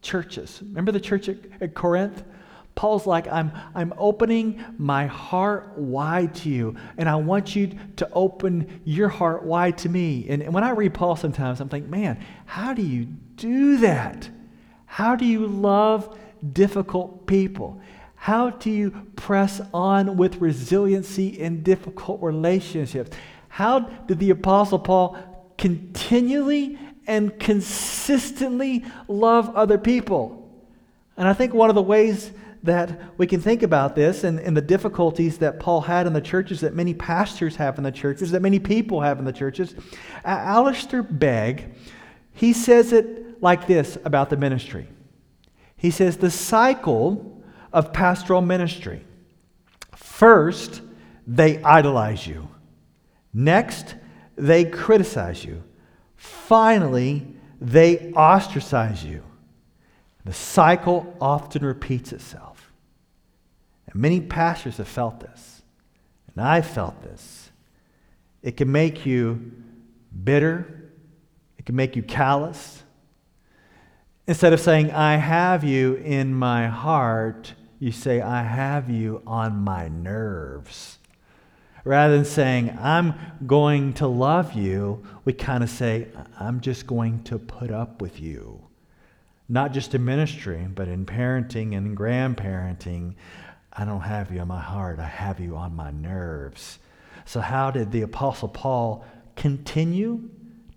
churches. 0.00 0.60
Remember 0.62 0.92
the 0.92 1.00
church 1.00 1.28
at, 1.28 1.38
at 1.60 1.74
Corinth? 1.74 2.22
Paul's 2.76 3.04
like, 3.04 3.26
I'm, 3.26 3.50
I'm 3.74 3.92
opening 3.98 4.64
my 4.78 5.06
heart 5.06 5.76
wide 5.76 6.32
to 6.36 6.48
you, 6.48 6.76
and 6.96 7.08
I 7.08 7.16
want 7.16 7.56
you 7.56 7.72
to 7.96 8.08
open 8.12 8.80
your 8.84 9.08
heart 9.08 9.42
wide 9.42 9.76
to 9.78 9.88
me. 9.88 10.26
And, 10.28 10.40
and 10.40 10.54
when 10.54 10.62
I 10.62 10.70
read 10.70 10.94
Paul 10.94 11.16
sometimes, 11.16 11.60
I'm 11.60 11.68
thinking, 11.68 11.90
man, 11.90 12.24
how 12.44 12.74
do 12.74 12.82
you 12.82 13.06
do 13.06 13.78
that? 13.78 14.30
How 14.84 15.16
do 15.16 15.24
you 15.24 15.48
love 15.48 16.16
difficult 16.52 17.26
people? 17.26 17.80
How 18.26 18.50
do 18.50 18.70
you 18.70 18.90
press 19.14 19.60
on 19.72 20.16
with 20.16 20.40
resiliency 20.40 21.28
in 21.28 21.62
difficult 21.62 22.20
relationships? 22.20 23.16
How 23.46 23.78
did 23.78 24.18
the 24.18 24.30
Apostle 24.30 24.80
Paul 24.80 25.16
continually 25.56 26.76
and 27.06 27.38
consistently 27.38 28.84
love 29.06 29.54
other 29.54 29.78
people? 29.78 30.44
And 31.16 31.28
I 31.28 31.34
think 31.34 31.54
one 31.54 31.68
of 31.68 31.76
the 31.76 31.82
ways 31.82 32.32
that 32.64 33.00
we 33.16 33.28
can 33.28 33.40
think 33.40 33.62
about 33.62 33.94
this 33.94 34.24
and, 34.24 34.40
and 34.40 34.56
the 34.56 34.60
difficulties 34.60 35.38
that 35.38 35.60
Paul 35.60 35.82
had 35.82 36.08
in 36.08 36.12
the 36.12 36.20
churches, 36.20 36.62
that 36.62 36.74
many 36.74 36.94
pastors 36.94 37.54
have 37.54 37.78
in 37.78 37.84
the 37.84 37.92
churches, 37.92 38.32
that 38.32 38.42
many 38.42 38.58
people 38.58 39.02
have 39.02 39.20
in 39.20 39.24
the 39.24 39.32
churches, 39.32 39.76
Alistair 40.24 41.04
Begg, 41.04 41.76
he 42.32 42.52
says 42.52 42.92
it 42.92 43.40
like 43.40 43.68
this 43.68 43.96
about 44.04 44.30
the 44.30 44.36
ministry. 44.36 44.88
He 45.76 45.92
says, 45.92 46.16
The 46.16 46.32
cycle 46.32 47.35
of 47.76 47.92
pastoral 47.92 48.40
ministry. 48.40 49.04
First, 49.94 50.80
they 51.26 51.62
idolize 51.62 52.26
you. 52.26 52.48
Next, 53.34 53.94
they 54.34 54.64
criticize 54.64 55.44
you. 55.44 55.62
Finally, 56.14 57.26
they 57.60 58.14
ostracize 58.14 59.04
you. 59.04 59.22
The 60.24 60.32
cycle 60.32 61.14
often 61.20 61.66
repeats 61.66 62.14
itself. 62.14 62.72
And 63.88 64.00
many 64.00 64.22
pastors 64.22 64.78
have 64.78 64.88
felt 64.88 65.20
this, 65.20 65.60
and 66.34 66.42
I 66.42 66.62
felt 66.62 67.02
this. 67.02 67.50
It 68.42 68.56
can 68.56 68.72
make 68.72 69.04
you 69.04 69.52
bitter, 70.24 70.90
it 71.58 71.66
can 71.66 71.76
make 71.76 71.94
you 71.94 72.02
callous. 72.02 72.82
Instead 74.26 74.54
of 74.54 74.60
saying, 74.60 74.92
I 74.92 75.16
have 75.16 75.62
you 75.62 75.96
in 75.96 76.34
my 76.34 76.68
heart, 76.68 77.52
you 77.78 77.92
say, 77.92 78.20
I 78.20 78.42
have 78.42 78.88
you 78.88 79.22
on 79.26 79.60
my 79.60 79.88
nerves. 79.88 80.98
Rather 81.84 82.16
than 82.16 82.24
saying, 82.24 82.76
I'm 82.80 83.14
going 83.46 83.92
to 83.94 84.08
love 84.08 84.54
you, 84.54 85.04
we 85.24 85.32
kind 85.32 85.62
of 85.62 85.70
say, 85.70 86.08
I'm 86.40 86.60
just 86.60 86.86
going 86.86 87.22
to 87.24 87.38
put 87.38 87.70
up 87.70 88.02
with 88.02 88.20
you. 88.20 88.60
Not 89.48 89.72
just 89.72 89.94
in 89.94 90.04
ministry, 90.04 90.66
but 90.74 90.88
in 90.88 91.06
parenting 91.06 91.76
and 91.76 91.86
in 91.86 91.96
grandparenting. 91.96 93.14
I 93.72 93.84
don't 93.84 94.00
have 94.00 94.32
you 94.32 94.40
on 94.40 94.48
my 94.48 94.60
heart, 94.60 94.98
I 94.98 95.06
have 95.06 95.38
you 95.38 95.54
on 95.56 95.76
my 95.76 95.92
nerves. 95.92 96.78
So, 97.24 97.40
how 97.40 97.70
did 97.70 97.92
the 97.92 98.02
Apostle 98.02 98.48
Paul 98.48 99.04
continue 99.36 100.28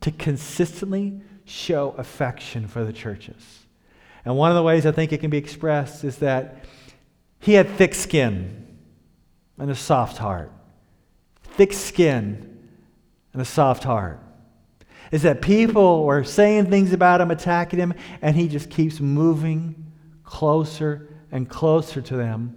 to 0.02 0.12
consistently 0.12 1.22
show 1.46 1.96
affection 1.98 2.68
for 2.68 2.84
the 2.84 2.94
churches? 2.94 3.66
And 4.26 4.38
one 4.38 4.52
of 4.52 4.56
the 4.56 4.64
ways 4.64 4.86
I 4.86 4.92
think 4.92 5.14
it 5.14 5.22
can 5.22 5.30
be 5.30 5.38
expressed 5.38 6.04
is 6.04 6.18
that 6.18 6.66
he 7.40 7.54
had 7.54 7.70
thick 7.70 7.96
skin 7.96 8.78
and 9.58 9.72
a 9.72 9.76
soft 9.76 10.18
heart. 10.18 10.52
Thick 11.42 11.74
skin 11.74 12.68
and 13.34 13.42
a 13.42 13.46
soft 13.46 13.84
heart. 13.84 14.22
Is 15.12 15.24
that 15.24 15.42
people 15.42 16.06
were 16.06 16.24
saying 16.24 16.70
things 16.70 16.94
about 16.94 17.22
him, 17.22 17.32
attacking 17.32 17.80
him, 17.80 17.94
and 18.22 18.36
he 18.36 18.48
just 18.48 18.70
keeps 18.70 19.00
moving 19.00 19.92
closer 20.24 21.10
and 21.32 21.50
closer 21.50 22.02
to 22.02 22.16
them, 22.16 22.56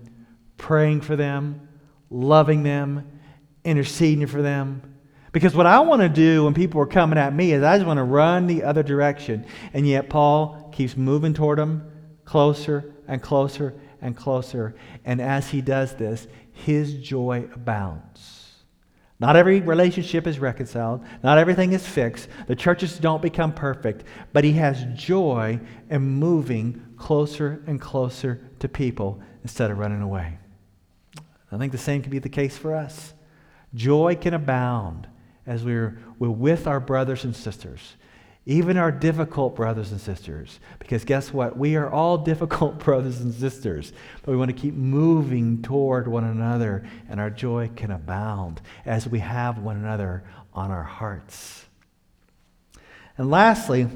praying 0.58 1.00
for 1.00 1.16
them, 1.16 1.68
loving 2.10 2.62
them, 2.62 3.06
interceding 3.64 4.26
for 4.26 4.42
them. 4.42 4.82
Because 5.32 5.54
what 5.54 5.64
I 5.64 5.80
want 5.80 6.02
to 6.02 6.10
do 6.10 6.44
when 6.44 6.52
people 6.52 6.80
are 6.82 6.86
coming 6.86 7.18
at 7.18 7.34
me 7.34 7.52
is 7.52 7.62
I 7.62 7.76
just 7.76 7.86
want 7.86 7.96
to 7.96 8.04
run 8.04 8.46
the 8.46 8.64
other 8.64 8.82
direction. 8.82 9.46
And 9.72 9.86
yet 9.86 10.10
Paul 10.10 10.68
keeps 10.72 10.96
moving 10.96 11.32
toward 11.32 11.58
them 11.58 11.90
closer 12.26 12.94
and 13.08 13.22
closer 13.22 13.74
and 14.02 14.16
closer. 14.16 14.74
And 15.04 15.20
as 15.20 15.48
he 15.48 15.62
does 15.62 15.94
this, 15.94 16.26
his 16.52 16.94
joy 16.94 17.48
abounds. 17.54 18.40
Not 19.18 19.36
every 19.36 19.60
relationship 19.60 20.26
is 20.26 20.40
reconciled. 20.40 21.04
Not 21.22 21.38
everything 21.38 21.72
is 21.72 21.86
fixed. 21.86 22.28
The 22.48 22.56
churches 22.56 22.98
don't 22.98 23.22
become 23.22 23.52
perfect. 23.52 24.04
But 24.32 24.42
he 24.42 24.52
has 24.54 24.84
joy 24.94 25.60
in 25.88 26.02
moving 26.02 26.84
closer 26.96 27.62
and 27.68 27.80
closer 27.80 28.40
to 28.58 28.68
people 28.68 29.20
instead 29.42 29.70
of 29.70 29.78
running 29.78 30.02
away. 30.02 30.38
I 31.52 31.58
think 31.58 31.70
the 31.70 31.78
same 31.78 32.02
can 32.02 32.10
be 32.10 32.18
the 32.18 32.28
case 32.28 32.58
for 32.58 32.74
us. 32.74 33.14
Joy 33.74 34.16
can 34.16 34.34
abound 34.34 35.06
as 35.46 35.64
we're, 35.64 35.98
we're 36.18 36.30
with 36.30 36.66
our 36.66 36.80
brothers 36.80 37.24
and 37.24 37.34
sisters 37.34 37.94
even 38.44 38.76
our 38.76 38.90
difficult 38.90 39.54
brothers 39.54 39.92
and 39.92 40.00
sisters. 40.00 40.58
Because 40.78 41.04
guess 41.04 41.32
what? 41.32 41.56
We 41.56 41.76
are 41.76 41.90
all 41.90 42.18
difficult 42.32 42.78
brothers 42.78 43.20
and 43.20 43.32
sisters, 43.32 43.92
but 44.22 44.32
we 44.32 44.36
want 44.36 44.54
to 44.54 44.60
keep 44.60 44.74
moving 44.74 45.62
toward 45.62 46.08
one 46.08 46.24
another, 46.24 46.84
and 47.08 47.20
our 47.20 47.30
joy 47.30 47.70
can 47.76 47.90
abound 47.90 48.60
as 48.84 49.08
we 49.08 49.20
have 49.20 49.58
one 49.58 49.76
another 49.76 50.24
on 50.52 50.70
our 50.70 50.82
hearts. 50.82 51.66
And 53.16 53.30
lastly, 53.30 53.88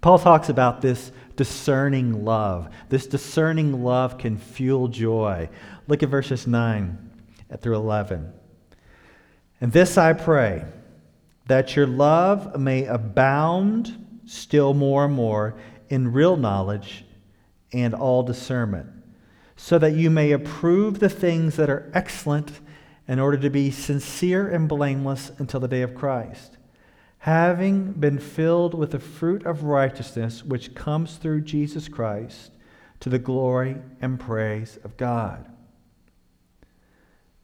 Paul 0.00 0.18
talks 0.18 0.48
about 0.48 0.80
this 0.80 1.10
discerning 1.34 2.24
love. 2.24 2.68
This 2.88 3.06
discerning 3.06 3.82
love 3.82 4.18
can 4.18 4.38
fuel 4.38 4.88
joy. 4.88 5.48
Look 5.88 6.02
at 6.02 6.08
verses 6.08 6.46
9 6.46 7.10
through 7.60 7.76
11. 7.76 8.32
And 9.60 9.72
this 9.72 9.96
I 9.96 10.12
pray, 10.12 10.64
that 11.46 11.76
your 11.76 11.86
love 11.86 12.58
may 12.58 12.84
abound 12.84 14.20
still 14.26 14.74
more 14.74 15.04
and 15.04 15.14
more 15.14 15.56
in 15.88 16.12
real 16.12 16.36
knowledge 16.36 17.04
and 17.72 17.94
all 17.94 18.22
discernment, 18.22 18.88
so 19.54 19.78
that 19.78 19.94
you 19.94 20.10
may 20.10 20.32
approve 20.32 20.98
the 20.98 21.08
things 21.08 21.56
that 21.56 21.70
are 21.70 21.90
excellent 21.94 22.60
in 23.08 23.18
order 23.18 23.36
to 23.36 23.50
be 23.50 23.70
sincere 23.70 24.48
and 24.48 24.68
blameless 24.68 25.30
until 25.38 25.60
the 25.60 25.68
day 25.68 25.82
of 25.82 25.94
Christ, 25.94 26.58
having 27.18 27.92
been 27.92 28.18
filled 28.18 28.74
with 28.74 28.90
the 28.90 28.98
fruit 28.98 29.46
of 29.46 29.62
righteousness 29.62 30.44
which 30.44 30.74
comes 30.74 31.16
through 31.16 31.42
Jesus 31.42 31.88
Christ 31.88 32.52
to 32.98 33.08
the 33.08 33.18
glory 33.18 33.76
and 34.00 34.18
praise 34.18 34.78
of 34.82 34.96
God. 34.96 35.48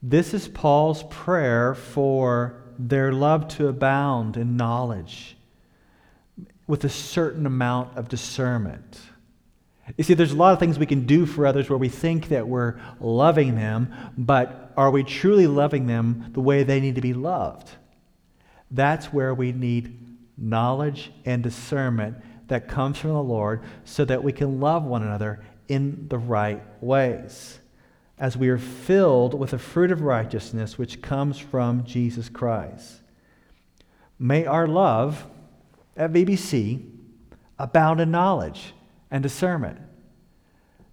This 0.02 0.34
is 0.34 0.48
Paul's 0.48 1.04
prayer 1.04 1.74
for 1.74 2.61
their 2.78 3.12
love 3.12 3.48
to 3.48 3.68
abound 3.68 4.36
in 4.36 4.56
knowledge 4.56 5.36
with 6.66 6.84
a 6.84 6.88
certain 6.88 7.46
amount 7.46 7.96
of 7.96 8.08
discernment. 8.08 9.00
You 9.96 10.04
see, 10.04 10.14
there's 10.14 10.32
a 10.32 10.36
lot 10.36 10.52
of 10.52 10.60
things 10.60 10.78
we 10.78 10.86
can 10.86 11.06
do 11.06 11.26
for 11.26 11.46
others 11.46 11.68
where 11.68 11.78
we 11.78 11.88
think 11.88 12.28
that 12.28 12.46
we're 12.46 12.80
loving 13.00 13.56
them, 13.56 13.92
but 14.16 14.72
are 14.76 14.90
we 14.90 15.02
truly 15.02 15.46
loving 15.46 15.86
them 15.86 16.30
the 16.32 16.40
way 16.40 16.62
they 16.62 16.80
need 16.80 16.94
to 16.94 17.00
be 17.00 17.14
loved? 17.14 17.70
That's 18.70 19.06
where 19.06 19.34
we 19.34 19.52
need 19.52 19.98
knowledge 20.38 21.12
and 21.24 21.42
discernment 21.42 22.16
that 22.48 22.68
comes 22.68 22.98
from 22.98 23.10
the 23.10 23.22
Lord 23.22 23.62
so 23.84 24.04
that 24.04 24.22
we 24.22 24.32
can 24.32 24.60
love 24.60 24.84
one 24.84 25.02
another 25.02 25.44
in 25.68 26.08
the 26.08 26.18
right 26.18 26.62
ways 26.82 27.58
as 28.22 28.36
we 28.36 28.48
are 28.48 28.56
filled 28.56 29.34
with 29.34 29.50
the 29.50 29.58
fruit 29.58 29.90
of 29.90 30.00
righteousness 30.00 30.78
which 30.78 31.02
comes 31.02 31.40
from 31.40 31.82
Jesus 31.82 32.28
Christ. 32.28 33.00
May 34.16 34.46
our 34.46 34.68
love 34.68 35.26
at 35.96 36.12
VBC 36.12 36.88
abound 37.58 38.00
in 38.00 38.12
knowledge 38.12 38.74
and 39.10 39.24
discernment. 39.24 39.80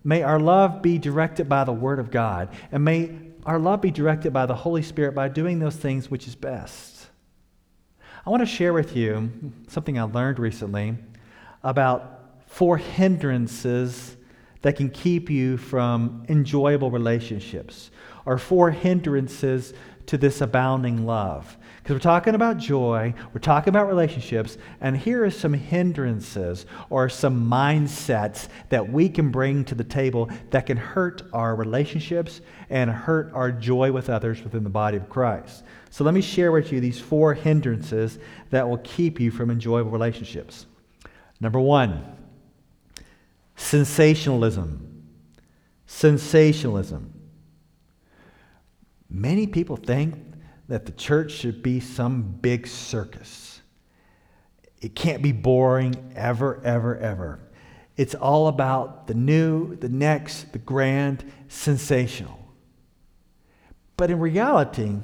May 0.04 0.24
our 0.24 0.40
love 0.40 0.82
be 0.82 0.98
directed 0.98 1.48
by 1.48 1.66
the 1.66 1.72
Word 1.72 2.00
of 2.00 2.10
God, 2.10 2.50
and 2.72 2.84
may 2.84 3.12
our 3.46 3.60
love 3.60 3.82
be 3.82 3.92
directed 3.92 4.34
by 4.34 4.48
the 4.48 4.56
Holy 4.56 4.82
Spirit 4.82 5.14
by 5.14 5.30
doing 5.30 5.60
those 5.60 5.76
things 5.76 6.10
which 6.10 6.28
is 6.28 6.34
best. 6.34 7.10
I 8.26 8.32
want 8.32 8.42
to 8.42 8.48
share 8.48 8.74
with 8.74 8.96
you 8.96 9.30
something 9.68 10.00
I 10.00 10.04
learned 10.04 10.40
recently 10.40 10.98
about 11.62 12.42
four 12.48 12.78
hindrances 12.78 14.16
that 14.62 14.76
can 14.76 14.90
keep 14.90 15.30
you 15.30 15.58
from 15.58 16.24
enjoyable 16.30 16.92
relationships 16.92 17.92
or 18.26 18.38
four 18.38 18.72
hindrances 18.72 19.74
to 20.06 20.18
this 20.18 20.42
abounding 20.42 21.06
love. 21.06 21.56
Because 21.78 21.94
we're 21.94 22.00
talking 22.00 22.36
about 22.36 22.58
joy, 22.58 23.14
we're 23.34 23.40
talking 23.40 23.70
about 23.70 23.88
relationships, 23.88 24.58
and 24.82 24.98
here 24.98 25.24
are 25.24 25.32
some 25.32 25.54
hindrances 25.54 26.66
or 26.90 27.10
some 27.10 27.50
mindsets 27.50 28.48
that 28.70 28.92
we 28.92 29.08
can 29.08 29.30
bring 29.30 29.64
to 29.66 29.76
the 29.76 29.84
table 29.84 30.30
that 30.50 30.66
can 30.66 30.78
hurt 30.78 31.24
our 31.32 31.56
relationships 31.56 32.42
and 32.70 32.90
hurt 32.90 33.32
our 33.34 33.52
joy 33.52 33.92
with 33.92 34.10
others 34.10 34.44
within 34.44 34.64
the 34.64 34.70
body 34.70 34.98
of 34.98 35.10
Christ. 35.10 35.64
So 35.90 36.04
let 36.04 36.14
me 36.14 36.22
share 36.22 36.52
with 36.52 36.72
you 36.72 36.80
these 36.80 37.00
four 37.00 37.34
hindrances 37.34 38.20
that 38.50 38.68
will 38.68 38.80
keep 38.80 39.20
you 39.20 39.32
from 39.32 39.50
enjoyable 39.50 39.92
relationships. 39.92 40.66
Number 41.40 41.60
one, 41.60 42.19
sensationalism. 43.60 45.04
Sensationalism. 45.86 47.14
Many 49.10 49.48
people 49.48 49.76
think 49.76 50.16
that 50.68 50.86
the 50.86 50.92
church 50.94 51.32
should 51.32 51.62
be 51.62 51.80
some 51.80 52.22
big 52.22 52.68
circus. 52.68 53.62
It 54.82 54.96
can't 54.96 55.22
be 55.22 55.32
boring 55.32 56.14
ever, 56.16 56.62
ever, 56.64 56.98
ever. 56.98 57.40
It's 57.98 58.16
all 58.16 58.48
about 58.48 59.08
the 59.08 59.14
new, 59.14 59.76
the 59.76 59.90
next, 59.90 60.54
the 60.54 60.60
grand, 60.60 61.30
sensational. 61.50 62.40
But 63.98 64.10
in 64.10 64.20
reality, 64.20 64.96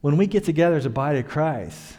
when 0.00 0.16
we 0.16 0.26
get 0.26 0.44
together 0.44 0.76
as 0.76 0.86
a 0.86 0.90
body 0.90 1.20
of 1.20 1.28
Christ, 1.28 1.96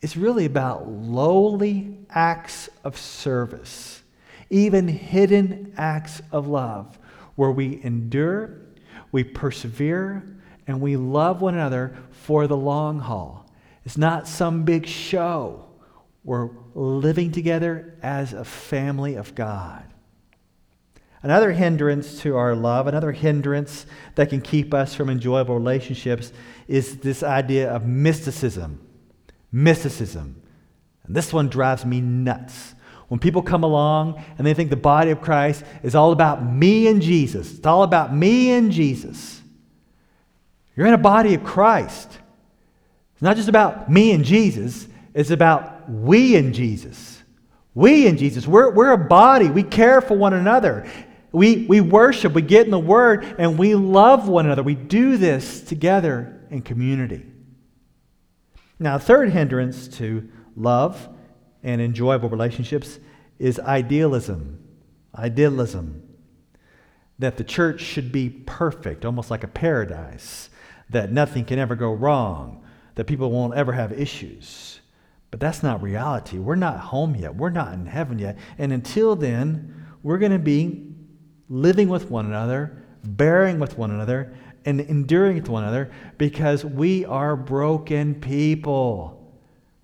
it's 0.00 0.16
really 0.16 0.46
about 0.46 0.88
lowly 0.88 1.98
acts 2.08 2.70
of 2.84 2.96
service 2.96 4.01
even 4.52 4.86
hidden 4.86 5.72
acts 5.76 6.22
of 6.30 6.46
love 6.46 6.98
where 7.34 7.50
we 7.50 7.82
endure, 7.82 8.60
we 9.10 9.24
persevere, 9.24 10.36
and 10.66 10.80
we 10.80 10.96
love 10.96 11.40
one 11.40 11.54
another 11.54 11.96
for 12.10 12.46
the 12.46 12.56
long 12.56 13.00
haul. 13.00 13.50
It's 13.84 13.98
not 13.98 14.28
some 14.28 14.64
big 14.64 14.86
show. 14.86 15.64
We're 16.22 16.50
living 16.74 17.32
together 17.32 17.98
as 18.02 18.32
a 18.32 18.44
family 18.44 19.16
of 19.16 19.34
God. 19.34 19.84
Another 21.22 21.52
hindrance 21.52 22.20
to 22.20 22.36
our 22.36 22.54
love, 22.54 22.86
another 22.86 23.12
hindrance 23.12 23.86
that 24.16 24.28
can 24.28 24.40
keep 24.40 24.74
us 24.74 24.94
from 24.94 25.08
enjoyable 25.08 25.54
relationships 25.54 26.32
is 26.68 26.98
this 26.98 27.22
idea 27.22 27.70
of 27.70 27.86
mysticism. 27.86 28.86
Mysticism. 29.50 30.42
And 31.04 31.16
this 31.16 31.32
one 31.32 31.48
drives 31.48 31.84
me 31.84 32.00
nuts. 32.00 32.74
When 33.12 33.18
people 33.18 33.42
come 33.42 33.62
along 33.62 34.24
and 34.38 34.46
they 34.46 34.54
think 34.54 34.70
the 34.70 34.76
body 34.76 35.10
of 35.10 35.20
Christ 35.20 35.64
is 35.82 35.94
all 35.94 36.12
about 36.12 36.42
me 36.42 36.86
and 36.86 37.02
Jesus, 37.02 37.58
it's 37.58 37.66
all 37.66 37.82
about 37.82 38.16
me 38.16 38.52
and 38.52 38.72
Jesus. 38.72 39.42
You're 40.74 40.86
in 40.86 40.94
a 40.94 40.96
body 40.96 41.34
of 41.34 41.44
Christ. 41.44 42.08
It's 43.12 43.20
not 43.20 43.36
just 43.36 43.50
about 43.50 43.90
me 43.90 44.12
and 44.12 44.24
Jesus, 44.24 44.88
it's 45.12 45.28
about 45.28 45.90
we 45.90 46.36
and 46.36 46.54
Jesus. 46.54 47.22
We 47.74 48.08
and 48.08 48.16
Jesus. 48.16 48.46
We're, 48.46 48.70
we're 48.70 48.92
a 48.92 48.96
body. 48.96 49.50
We 49.50 49.62
care 49.62 50.00
for 50.00 50.16
one 50.16 50.32
another. 50.32 50.90
We, 51.32 51.66
we 51.66 51.82
worship, 51.82 52.32
we 52.32 52.40
get 52.40 52.64
in 52.64 52.70
the 52.70 52.78
Word, 52.78 53.36
and 53.38 53.58
we 53.58 53.74
love 53.74 54.26
one 54.26 54.46
another. 54.46 54.62
We 54.62 54.74
do 54.74 55.18
this 55.18 55.60
together 55.60 56.46
in 56.48 56.62
community. 56.62 57.26
Now, 58.78 58.96
third 58.96 59.32
hindrance 59.32 59.86
to 59.98 60.30
love 60.56 61.10
and 61.62 61.80
enjoyable 61.80 62.28
relationships 62.28 62.98
is 63.38 63.58
idealism. 63.60 64.58
Idealism. 65.16 66.02
That 67.18 67.36
the 67.36 67.44
church 67.44 67.80
should 67.80 68.10
be 68.10 68.30
perfect, 68.30 69.04
almost 69.04 69.30
like 69.30 69.44
a 69.44 69.48
paradise, 69.48 70.50
that 70.90 71.12
nothing 71.12 71.44
can 71.44 71.58
ever 71.58 71.74
go 71.74 71.92
wrong, 71.92 72.64
that 72.94 73.06
people 73.06 73.30
won't 73.30 73.54
ever 73.54 73.72
have 73.72 73.92
issues. 73.92 74.80
But 75.30 75.40
that's 75.40 75.62
not 75.62 75.82
reality. 75.82 76.38
We're 76.38 76.56
not 76.56 76.78
home 76.78 77.14
yet. 77.14 77.34
We're 77.34 77.50
not 77.50 77.72
in 77.72 77.86
heaven 77.86 78.18
yet. 78.18 78.36
And 78.58 78.72
until 78.72 79.16
then, 79.16 79.86
we're 80.02 80.18
going 80.18 80.32
to 80.32 80.38
be 80.38 80.92
living 81.48 81.88
with 81.88 82.10
one 82.10 82.26
another, 82.26 82.82
bearing 83.04 83.58
with 83.58 83.78
one 83.78 83.90
another, 83.90 84.34
and 84.64 84.80
enduring 84.80 85.36
with 85.36 85.48
one 85.48 85.62
another 85.62 85.90
because 86.18 86.64
we 86.64 87.04
are 87.04 87.36
broken 87.36 88.14
people 88.20 89.21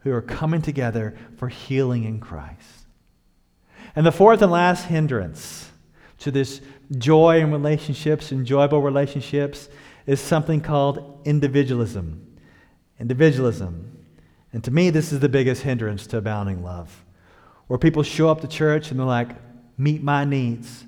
who 0.01 0.13
are 0.13 0.23
coming 0.23 0.63
together 0.63 1.17
for 1.37 1.49
healing 1.49 2.05
in 2.05 2.21
Christ. 2.21 2.87
And 3.97 4.07
the 4.07 4.13
fourth 4.13 4.43
and 4.43 4.53
last 4.53 4.85
hindrance 4.85 5.71
to 6.19 6.31
this 6.31 6.61
joy 6.97 7.41
in 7.41 7.53
relationships, 7.53 8.33
enjoyable 8.33 8.83
relationships, 8.83 9.69
is 10.07 10.21
something 10.21 10.61
called 10.61 11.21
individualism. 11.25 12.25
Individualism. 13.01 13.99
And 14.53 14.65
to 14.65 14.71
me, 14.71 14.91
this 14.91 15.13
is 15.13 15.21
the 15.21 15.29
biggest 15.29 15.63
hindrance 15.63 16.07
to 16.09 16.19
abounding 16.19 16.63
love. 16.63 17.05
Where 17.67 17.79
people 17.79 18.03
show 18.03 18.31
up 18.31 18.41
to 18.41 18.49
church 18.49 18.91
and 18.91 18.99
they're 18.99 19.07
like, 19.07 19.31
meet 19.77 20.03
my 20.03 20.25
needs. 20.25 20.85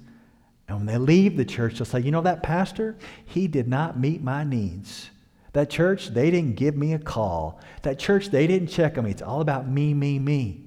And 0.66 0.78
when 0.78 0.86
they 0.86 0.98
leave 0.98 1.36
the 1.36 1.44
church, 1.44 1.74
they'll 1.78 1.84
say, 1.84 2.00
you 2.00 2.10
know, 2.10 2.22
that 2.22 2.42
pastor, 2.42 2.96
he 3.24 3.46
did 3.48 3.68
not 3.68 3.98
meet 3.98 4.22
my 4.22 4.44
needs. 4.44 5.10
That 5.52 5.68
church, 5.70 6.08
they 6.08 6.30
didn't 6.30 6.56
give 6.56 6.76
me 6.76 6.92
a 6.92 6.98
call. 6.98 7.60
That 7.82 7.98
church, 7.98 8.28
they 8.28 8.46
didn't 8.46 8.68
check 8.68 8.96
on 8.96 9.04
me. 9.04 9.10
It's 9.10 9.22
all 9.22 9.40
about 9.40 9.68
me, 9.68 9.94
me, 9.94 10.18
me. 10.18 10.64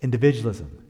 Individualism. 0.00 0.84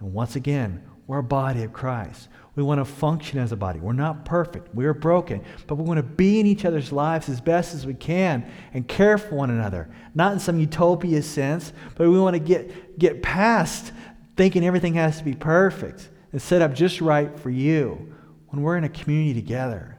And 0.00 0.12
once 0.12 0.36
again, 0.36 0.82
we're 1.06 1.18
a 1.18 1.22
body 1.22 1.62
of 1.62 1.72
Christ. 1.72 2.28
We 2.56 2.62
want 2.62 2.80
to 2.80 2.84
function 2.84 3.38
as 3.38 3.52
a 3.52 3.56
body. 3.56 3.80
We're 3.80 3.92
not 3.92 4.24
perfect. 4.24 4.74
We're 4.74 4.94
broken. 4.94 5.44
But 5.66 5.74
we 5.74 5.84
want 5.84 5.98
to 5.98 6.02
be 6.02 6.40
in 6.40 6.46
each 6.46 6.64
other's 6.64 6.92
lives 6.92 7.28
as 7.28 7.40
best 7.40 7.74
as 7.74 7.84
we 7.84 7.94
can 7.94 8.50
and 8.72 8.86
care 8.86 9.18
for 9.18 9.34
one 9.34 9.50
another. 9.50 9.90
Not 10.14 10.32
in 10.32 10.38
some 10.38 10.60
utopia 10.60 11.22
sense, 11.22 11.72
but 11.96 12.08
we 12.08 12.18
want 12.18 12.34
to 12.34 12.40
get, 12.40 12.98
get 12.98 13.22
past 13.22 13.92
thinking 14.36 14.64
everything 14.64 14.94
has 14.94 15.18
to 15.18 15.24
be 15.24 15.34
perfect 15.34 16.08
and 16.32 16.40
set 16.40 16.62
up 16.62 16.74
just 16.74 17.00
right 17.00 17.38
for 17.38 17.50
you 17.50 18.14
when 18.48 18.62
we're 18.62 18.76
in 18.76 18.84
a 18.84 18.88
community 18.88 19.34
together. 19.34 19.93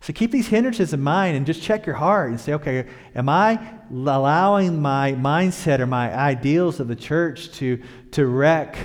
So 0.00 0.12
keep 0.12 0.30
these 0.30 0.46
hindrances 0.46 0.92
in 0.92 1.00
mind 1.00 1.36
and 1.36 1.46
just 1.46 1.62
check 1.62 1.86
your 1.86 1.96
heart 1.96 2.30
and 2.30 2.40
say, 2.40 2.52
okay, 2.54 2.86
am 3.14 3.28
I 3.28 3.58
allowing 3.90 4.80
my 4.80 5.12
mindset 5.14 5.80
or 5.80 5.86
my 5.86 6.14
ideals 6.14 6.80
of 6.80 6.88
the 6.88 6.96
church 6.96 7.50
to, 7.52 7.82
to 8.12 8.26
wreck 8.26 8.76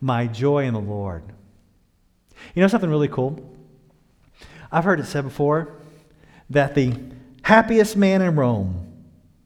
my 0.00 0.26
joy 0.26 0.64
in 0.64 0.74
the 0.74 0.80
Lord? 0.80 1.22
You 2.54 2.62
know 2.62 2.68
something 2.68 2.90
really 2.90 3.08
cool? 3.08 3.38
I've 4.72 4.84
heard 4.84 5.00
it 5.00 5.06
said 5.06 5.22
before 5.22 5.76
that 6.50 6.74
the 6.74 6.94
happiest 7.42 7.96
man 7.96 8.22
in 8.22 8.34
Rome 8.34 8.92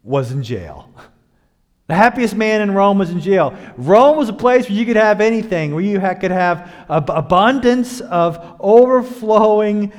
was 0.02 0.32
in 0.32 0.42
jail. 0.42 0.90
The 1.88 1.94
happiest 1.94 2.36
man 2.36 2.60
in 2.60 2.72
Rome 2.72 2.98
was 2.98 3.10
in 3.10 3.20
jail. 3.20 3.56
Rome 3.78 4.18
was 4.18 4.28
a 4.28 4.34
place 4.34 4.68
where 4.68 4.76
you 4.76 4.84
could 4.84 4.96
have 4.96 5.22
anything, 5.22 5.74
where 5.74 5.82
you 5.82 5.98
could 5.98 6.30
have 6.30 6.70
abundance 6.88 8.00
of 8.02 8.56
overflowing 8.60 9.92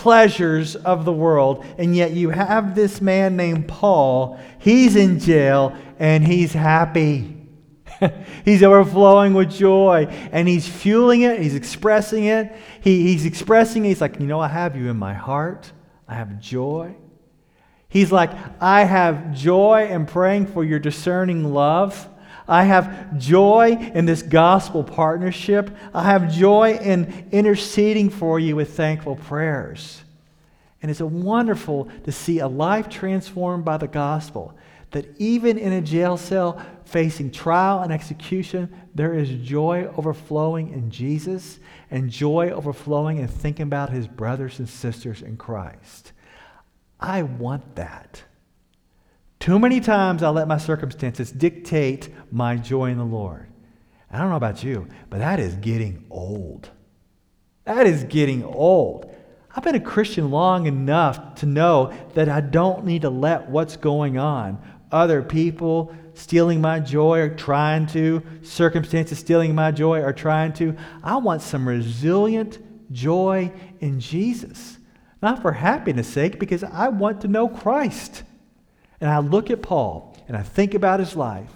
pleasures 0.00 0.76
of 0.76 1.04
the 1.04 1.12
world. 1.12 1.62
And 1.76 1.94
yet 1.94 2.12
you 2.12 2.30
have 2.30 2.74
this 2.74 3.02
man 3.02 3.36
named 3.36 3.68
Paul. 3.68 4.40
He's 4.58 4.96
in 4.96 5.18
jail 5.18 5.76
and 5.98 6.26
he's 6.26 6.54
happy. 6.54 7.36
he's 8.46 8.62
overflowing 8.62 9.34
with 9.34 9.50
joy 9.50 10.06
and 10.32 10.48
he's 10.48 10.66
fueling 10.66 11.20
it. 11.20 11.38
He's 11.38 11.54
expressing 11.54 12.24
it. 12.24 12.50
He, 12.80 13.08
he's 13.08 13.26
expressing 13.26 13.84
it. 13.84 13.88
He's 13.88 14.00
like, 14.00 14.18
you 14.18 14.26
know, 14.26 14.40
I 14.40 14.48
have 14.48 14.74
you 14.74 14.88
in 14.88 14.96
my 14.96 15.12
heart. 15.12 15.70
I 16.08 16.14
have 16.14 16.40
joy. 16.40 16.96
He's 17.90 18.10
like, 18.10 18.30
I 18.58 18.84
have 18.84 19.34
joy 19.34 19.88
in 19.90 20.06
praying 20.06 20.46
for 20.46 20.64
your 20.64 20.78
discerning 20.78 21.52
love. 21.52 22.08
I 22.50 22.64
have 22.64 23.16
joy 23.16 23.76
in 23.94 24.06
this 24.06 24.22
gospel 24.22 24.82
partnership. 24.82 25.70
I 25.94 26.02
have 26.02 26.32
joy 26.32 26.72
in 26.72 27.28
interceding 27.30 28.10
for 28.10 28.40
you 28.40 28.56
with 28.56 28.76
thankful 28.76 29.14
prayers. 29.14 30.02
And 30.82 30.90
it's 30.90 31.00
wonderful 31.00 31.88
to 32.04 32.10
see 32.10 32.40
a 32.40 32.48
life 32.48 32.88
transformed 32.88 33.64
by 33.64 33.76
the 33.76 33.86
gospel. 33.86 34.52
That 34.90 35.06
even 35.18 35.58
in 35.58 35.72
a 35.72 35.80
jail 35.80 36.16
cell 36.16 36.60
facing 36.84 37.30
trial 37.30 37.82
and 37.82 37.92
execution, 37.92 38.74
there 38.96 39.14
is 39.14 39.30
joy 39.46 39.88
overflowing 39.96 40.72
in 40.72 40.90
Jesus 40.90 41.60
and 41.88 42.10
joy 42.10 42.50
overflowing 42.50 43.18
in 43.18 43.28
thinking 43.28 43.62
about 43.62 43.90
his 43.90 44.08
brothers 44.08 44.58
and 44.58 44.68
sisters 44.68 45.22
in 45.22 45.36
Christ. 45.36 46.10
I 46.98 47.22
want 47.22 47.76
that. 47.76 48.24
Too 49.40 49.58
many 49.58 49.80
times 49.80 50.22
I 50.22 50.28
let 50.28 50.46
my 50.46 50.58
circumstances 50.58 51.32
dictate 51.32 52.10
my 52.30 52.56
joy 52.56 52.90
in 52.90 52.98
the 52.98 53.04
Lord. 53.04 53.46
I 54.12 54.18
don't 54.18 54.28
know 54.28 54.36
about 54.36 54.62
you, 54.62 54.86
but 55.08 55.18
that 55.18 55.40
is 55.40 55.54
getting 55.56 56.04
old. 56.10 56.68
That 57.64 57.86
is 57.86 58.04
getting 58.04 58.44
old. 58.44 59.10
I've 59.56 59.64
been 59.64 59.74
a 59.74 59.80
Christian 59.80 60.30
long 60.30 60.66
enough 60.66 61.36
to 61.36 61.46
know 61.46 61.92
that 62.14 62.28
I 62.28 62.42
don't 62.42 62.84
need 62.84 63.02
to 63.02 63.10
let 63.10 63.48
what's 63.48 63.76
going 63.76 64.18
on, 64.18 64.62
other 64.92 65.22
people 65.22 65.94
stealing 66.12 66.60
my 66.60 66.78
joy 66.78 67.20
or 67.20 67.34
trying 67.34 67.86
to, 67.86 68.22
circumstances 68.42 69.18
stealing 69.18 69.54
my 69.54 69.70
joy 69.70 70.02
or 70.02 70.12
trying 70.12 70.52
to. 70.54 70.76
I 71.02 71.16
want 71.16 71.40
some 71.40 71.66
resilient 71.66 72.58
joy 72.92 73.52
in 73.80 74.00
Jesus. 74.00 74.76
Not 75.22 75.40
for 75.40 75.52
happiness' 75.52 76.08
sake, 76.08 76.38
because 76.38 76.62
I 76.62 76.88
want 76.88 77.22
to 77.22 77.28
know 77.28 77.48
Christ. 77.48 78.24
And 79.00 79.10
I 79.10 79.18
look 79.18 79.50
at 79.50 79.62
Paul 79.62 80.16
and 80.28 80.36
I 80.36 80.42
think 80.42 80.74
about 80.74 81.00
his 81.00 81.16
life 81.16 81.50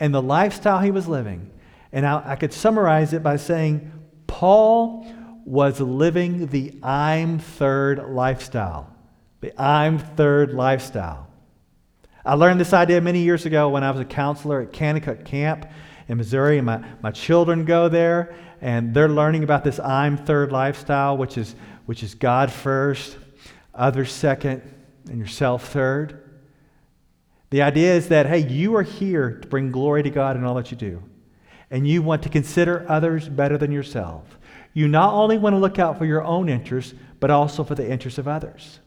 and 0.00 0.12
the 0.12 0.22
lifestyle 0.22 0.80
he 0.80 0.90
was 0.90 1.06
living. 1.06 1.50
And 1.92 2.06
I, 2.06 2.22
I 2.32 2.36
could 2.36 2.52
summarize 2.52 3.12
it 3.12 3.22
by 3.22 3.36
saying 3.36 3.92
Paul 4.26 5.06
was 5.44 5.80
living 5.80 6.46
the 6.46 6.78
I'm 6.82 7.38
third 7.38 8.10
lifestyle. 8.10 8.92
The 9.40 9.52
I'm 9.60 9.98
third 9.98 10.52
lifestyle. 10.54 11.28
I 12.24 12.34
learned 12.34 12.60
this 12.60 12.72
idea 12.72 13.00
many 13.00 13.20
years 13.20 13.46
ago 13.46 13.68
when 13.68 13.82
I 13.82 13.90
was 13.90 14.00
a 14.00 14.04
counselor 14.04 14.60
at 14.60 14.72
Kanakuk 14.72 15.24
Camp 15.24 15.66
in 16.06 16.18
Missouri, 16.18 16.58
and 16.58 16.66
my, 16.66 16.84
my 17.02 17.10
children 17.10 17.64
go 17.64 17.88
there, 17.88 18.34
and 18.60 18.94
they're 18.94 19.08
learning 19.08 19.42
about 19.42 19.64
this 19.64 19.80
I'm 19.80 20.16
third 20.16 20.52
lifestyle, 20.52 21.16
which 21.16 21.36
is 21.36 21.56
which 21.86 22.02
is 22.02 22.14
God 22.14 22.52
first, 22.52 23.18
others 23.74 24.12
second, 24.12 24.62
and 25.08 25.18
yourself 25.18 25.68
third. 25.68 26.21
The 27.52 27.60
idea 27.60 27.94
is 27.94 28.08
that, 28.08 28.24
hey, 28.24 28.38
you 28.38 28.74
are 28.76 28.82
here 28.82 29.32
to 29.42 29.46
bring 29.46 29.70
glory 29.70 30.02
to 30.04 30.08
God 30.08 30.38
in 30.38 30.44
all 30.44 30.54
that 30.54 30.70
you 30.70 30.76
do. 30.78 31.02
And 31.70 31.86
you 31.86 32.00
want 32.00 32.22
to 32.22 32.30
consider 32.30 32.86
others 32.88 33.28
better 33.28 33.58
than 33.58 33.70
yourself. 33.70 34.38
You 34.72 34.88
not 34.88 35.12
only 35.12 35.36
want 35.36 35.52
to 35.52 35.58
look 35.58 35.78
out 35.78 35.98
for 35.98 36.06
your 36.06 36.24
own 36.24 36.48
interests, 36.48 36.94
but 37.20 37.30
also 37.30 37.62
for 37.62 37.74
the 37.74 37.86
interests 37.86 38.16
of 38.16 38.26
others. 38.26 38.80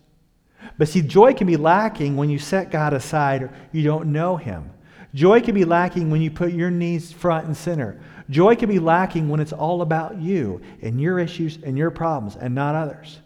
But 0.80 0.88
see, 0.88 1.04
joy 1.04 1.36
can 1.36 1.46
be 1.46 1.58
lacking 1.58 2.18
when 2.18 2.32
you 2.32 2.40
set 2.40 2.72
God 2.72 2.94
aside 2.94 3.44
or 3.44 3.54
you 3.72 3.84
don't 3.84 4.12
know 4.12 4.36
Him. 4.36 4.72
Joy 5.14 5.42
can 5.42 5.54
be 5.54 5.64
lacking 5.64 6.10
when 6.10 6.24
you 6.24 6.32
put 6.32 6.52
your 6.52 6.72
needs 6.72 7.12
front 7.12 7.46
and 7.46 7.56
center. 7.56 8.02
Joy 8.32 8.56
can 8.56 8.68
be 8.68 8.80
lacking 8.80 9.30
when 9.30 9.42
it's 9.42 9.54
all 9.54 9.84
about 9.84 10.18
you 10.18 10.60
and 10.82 11.00
your 11.00 11.20
issues 11.20 11.60
and 11.62 11.78
your 11.78 11.92
problems 11.92 12.36
and 12.36 12.56
not 12.56 12.74
others. 12.74 13.20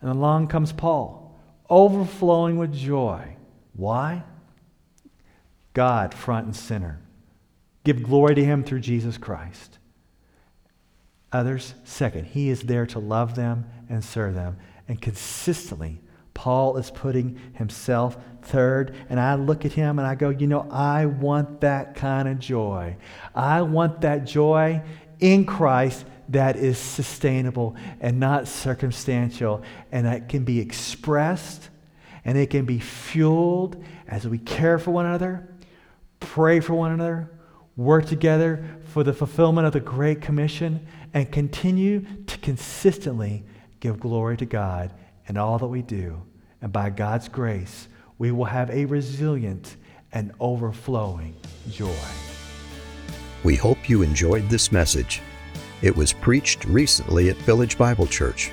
And 0.00 0.10
along 0.10 0.46
comes 0.46 0.70
Paul, 0.70 1.36
overflowing 1.68 2.56
with 2.56 2.72
joy. 2.72 3.36
Why? 3.74 4.22
God 5.74 6.14
front 6.14 6.46
and 6.46 6.56
center. 6.56 7.00
Give 7.84 8.02
glory 8.02 8.34
to 8.34 8.44
Him 8.44 8.64
through 8.64 8.80
Jesus 8.80 9.18
Christ. 9.18 9.78
Others, 11.32 11.74
second, 11.84 12.26
He 12.26 12.50
is 12.50 12.62
there 12.62 12.86
to 12.86 12.98
love 12.98 13.34
them 13.34 13.66
and 13.88 14.04
serve 14.04 14.34
them 14.34 14.56
and 14.90 15.00
consistently 15.00 16.00
Paul 16.34 16.78
is 16.78 16.90
putting 16.90 17.38
himself 17.52 18.16
third. 18.42 18.94
And 19.08 19.20
I 19.20 19.36
look 19.36 19.64
at 19.64 19.72
him 19.72 19.98
and 19.98 20.08
I 20.08 20.16
go, 20.16 20.30
you 20.30 20.48
know, 20.48 20.66
I 20.70 21.06
want 21.06 21.60
that 21.60 21.94
kind 21.94 22.26
of 22.26 22.40
joy. 22.40 22.96
I 23.34 23.62
want 23.62 24.00
that 24.00 24.24
joy 24.24 24.82
in 25.20 25.44
Christ 25.44 26.06
that 26.30 26.56
is 26.56 26.76
sustainable 26.76 27.76
and 28.00 28.18
not 28.18 28.48
circumstantial 28.48 29.62
and 29.92 30.06
that 30.06 30.28
can 30.28 30.42
be 30.44 30.58
expressed 30.58 31.68
and 32.24 32.36
it 32.36 32.50
can 32.50 32.64
be 32.64 32.80
fueled 32.80 33.80
as 34.08 34.26
we 34.26 34.38
care 34.38 34.78
for 34.78 34.90
one 34.90 35.06
another, 35.06 35.48
pray 36.20 36.60
for 36.60 36.74
one 36.74 36.92
another, 36.92 37.30
work 37.76 38.06
together 38.06 38.64
for 38.84 39.02
the 39.02 39.12
fulfillment 39.12 39.66
of 39.66 39.72
the 39.72 39.80
Great 39.80 40.20
Commission, 40.20 40.86
and 41.12 41.32
continue 41.32 42.04
to 42.26 42.38
consistently 42.38 43.44
give 43.80 43.98
glory 43.98 44.36
to 44.36 44.46
God 44.46 44.92
in 45.26 45.36
all 45.36 45.58
that 45.58 45.66
we 45.66 45.82
do. 45.82 46.22
And 46.60 46.72
by 46.72 46.90
God's 46.90 47.28
grace, 47.28 47.88
we 48.18 48.30
will 48.30 48.44
have 48.44 48.70
a 48.70 48.84
resilient 48.84 49.76
and 50.12 50.32
overflowing 50.40 51.34
joy. 51.70 51.94
We 53.42 53.56
hope 53.56 53.88
you 53.88 54.02
enjoyed 54.02 54.48
this 54.48 54.70
message. 54.70 55.22
It 55.80 55.96
was 55.96 56.12
preached 56.12 56.66
recently 56.66 57.30
at 57.30 57.36
Village 57.38 57.78
Bible 57.78 58.06
Church. 58.06 58.52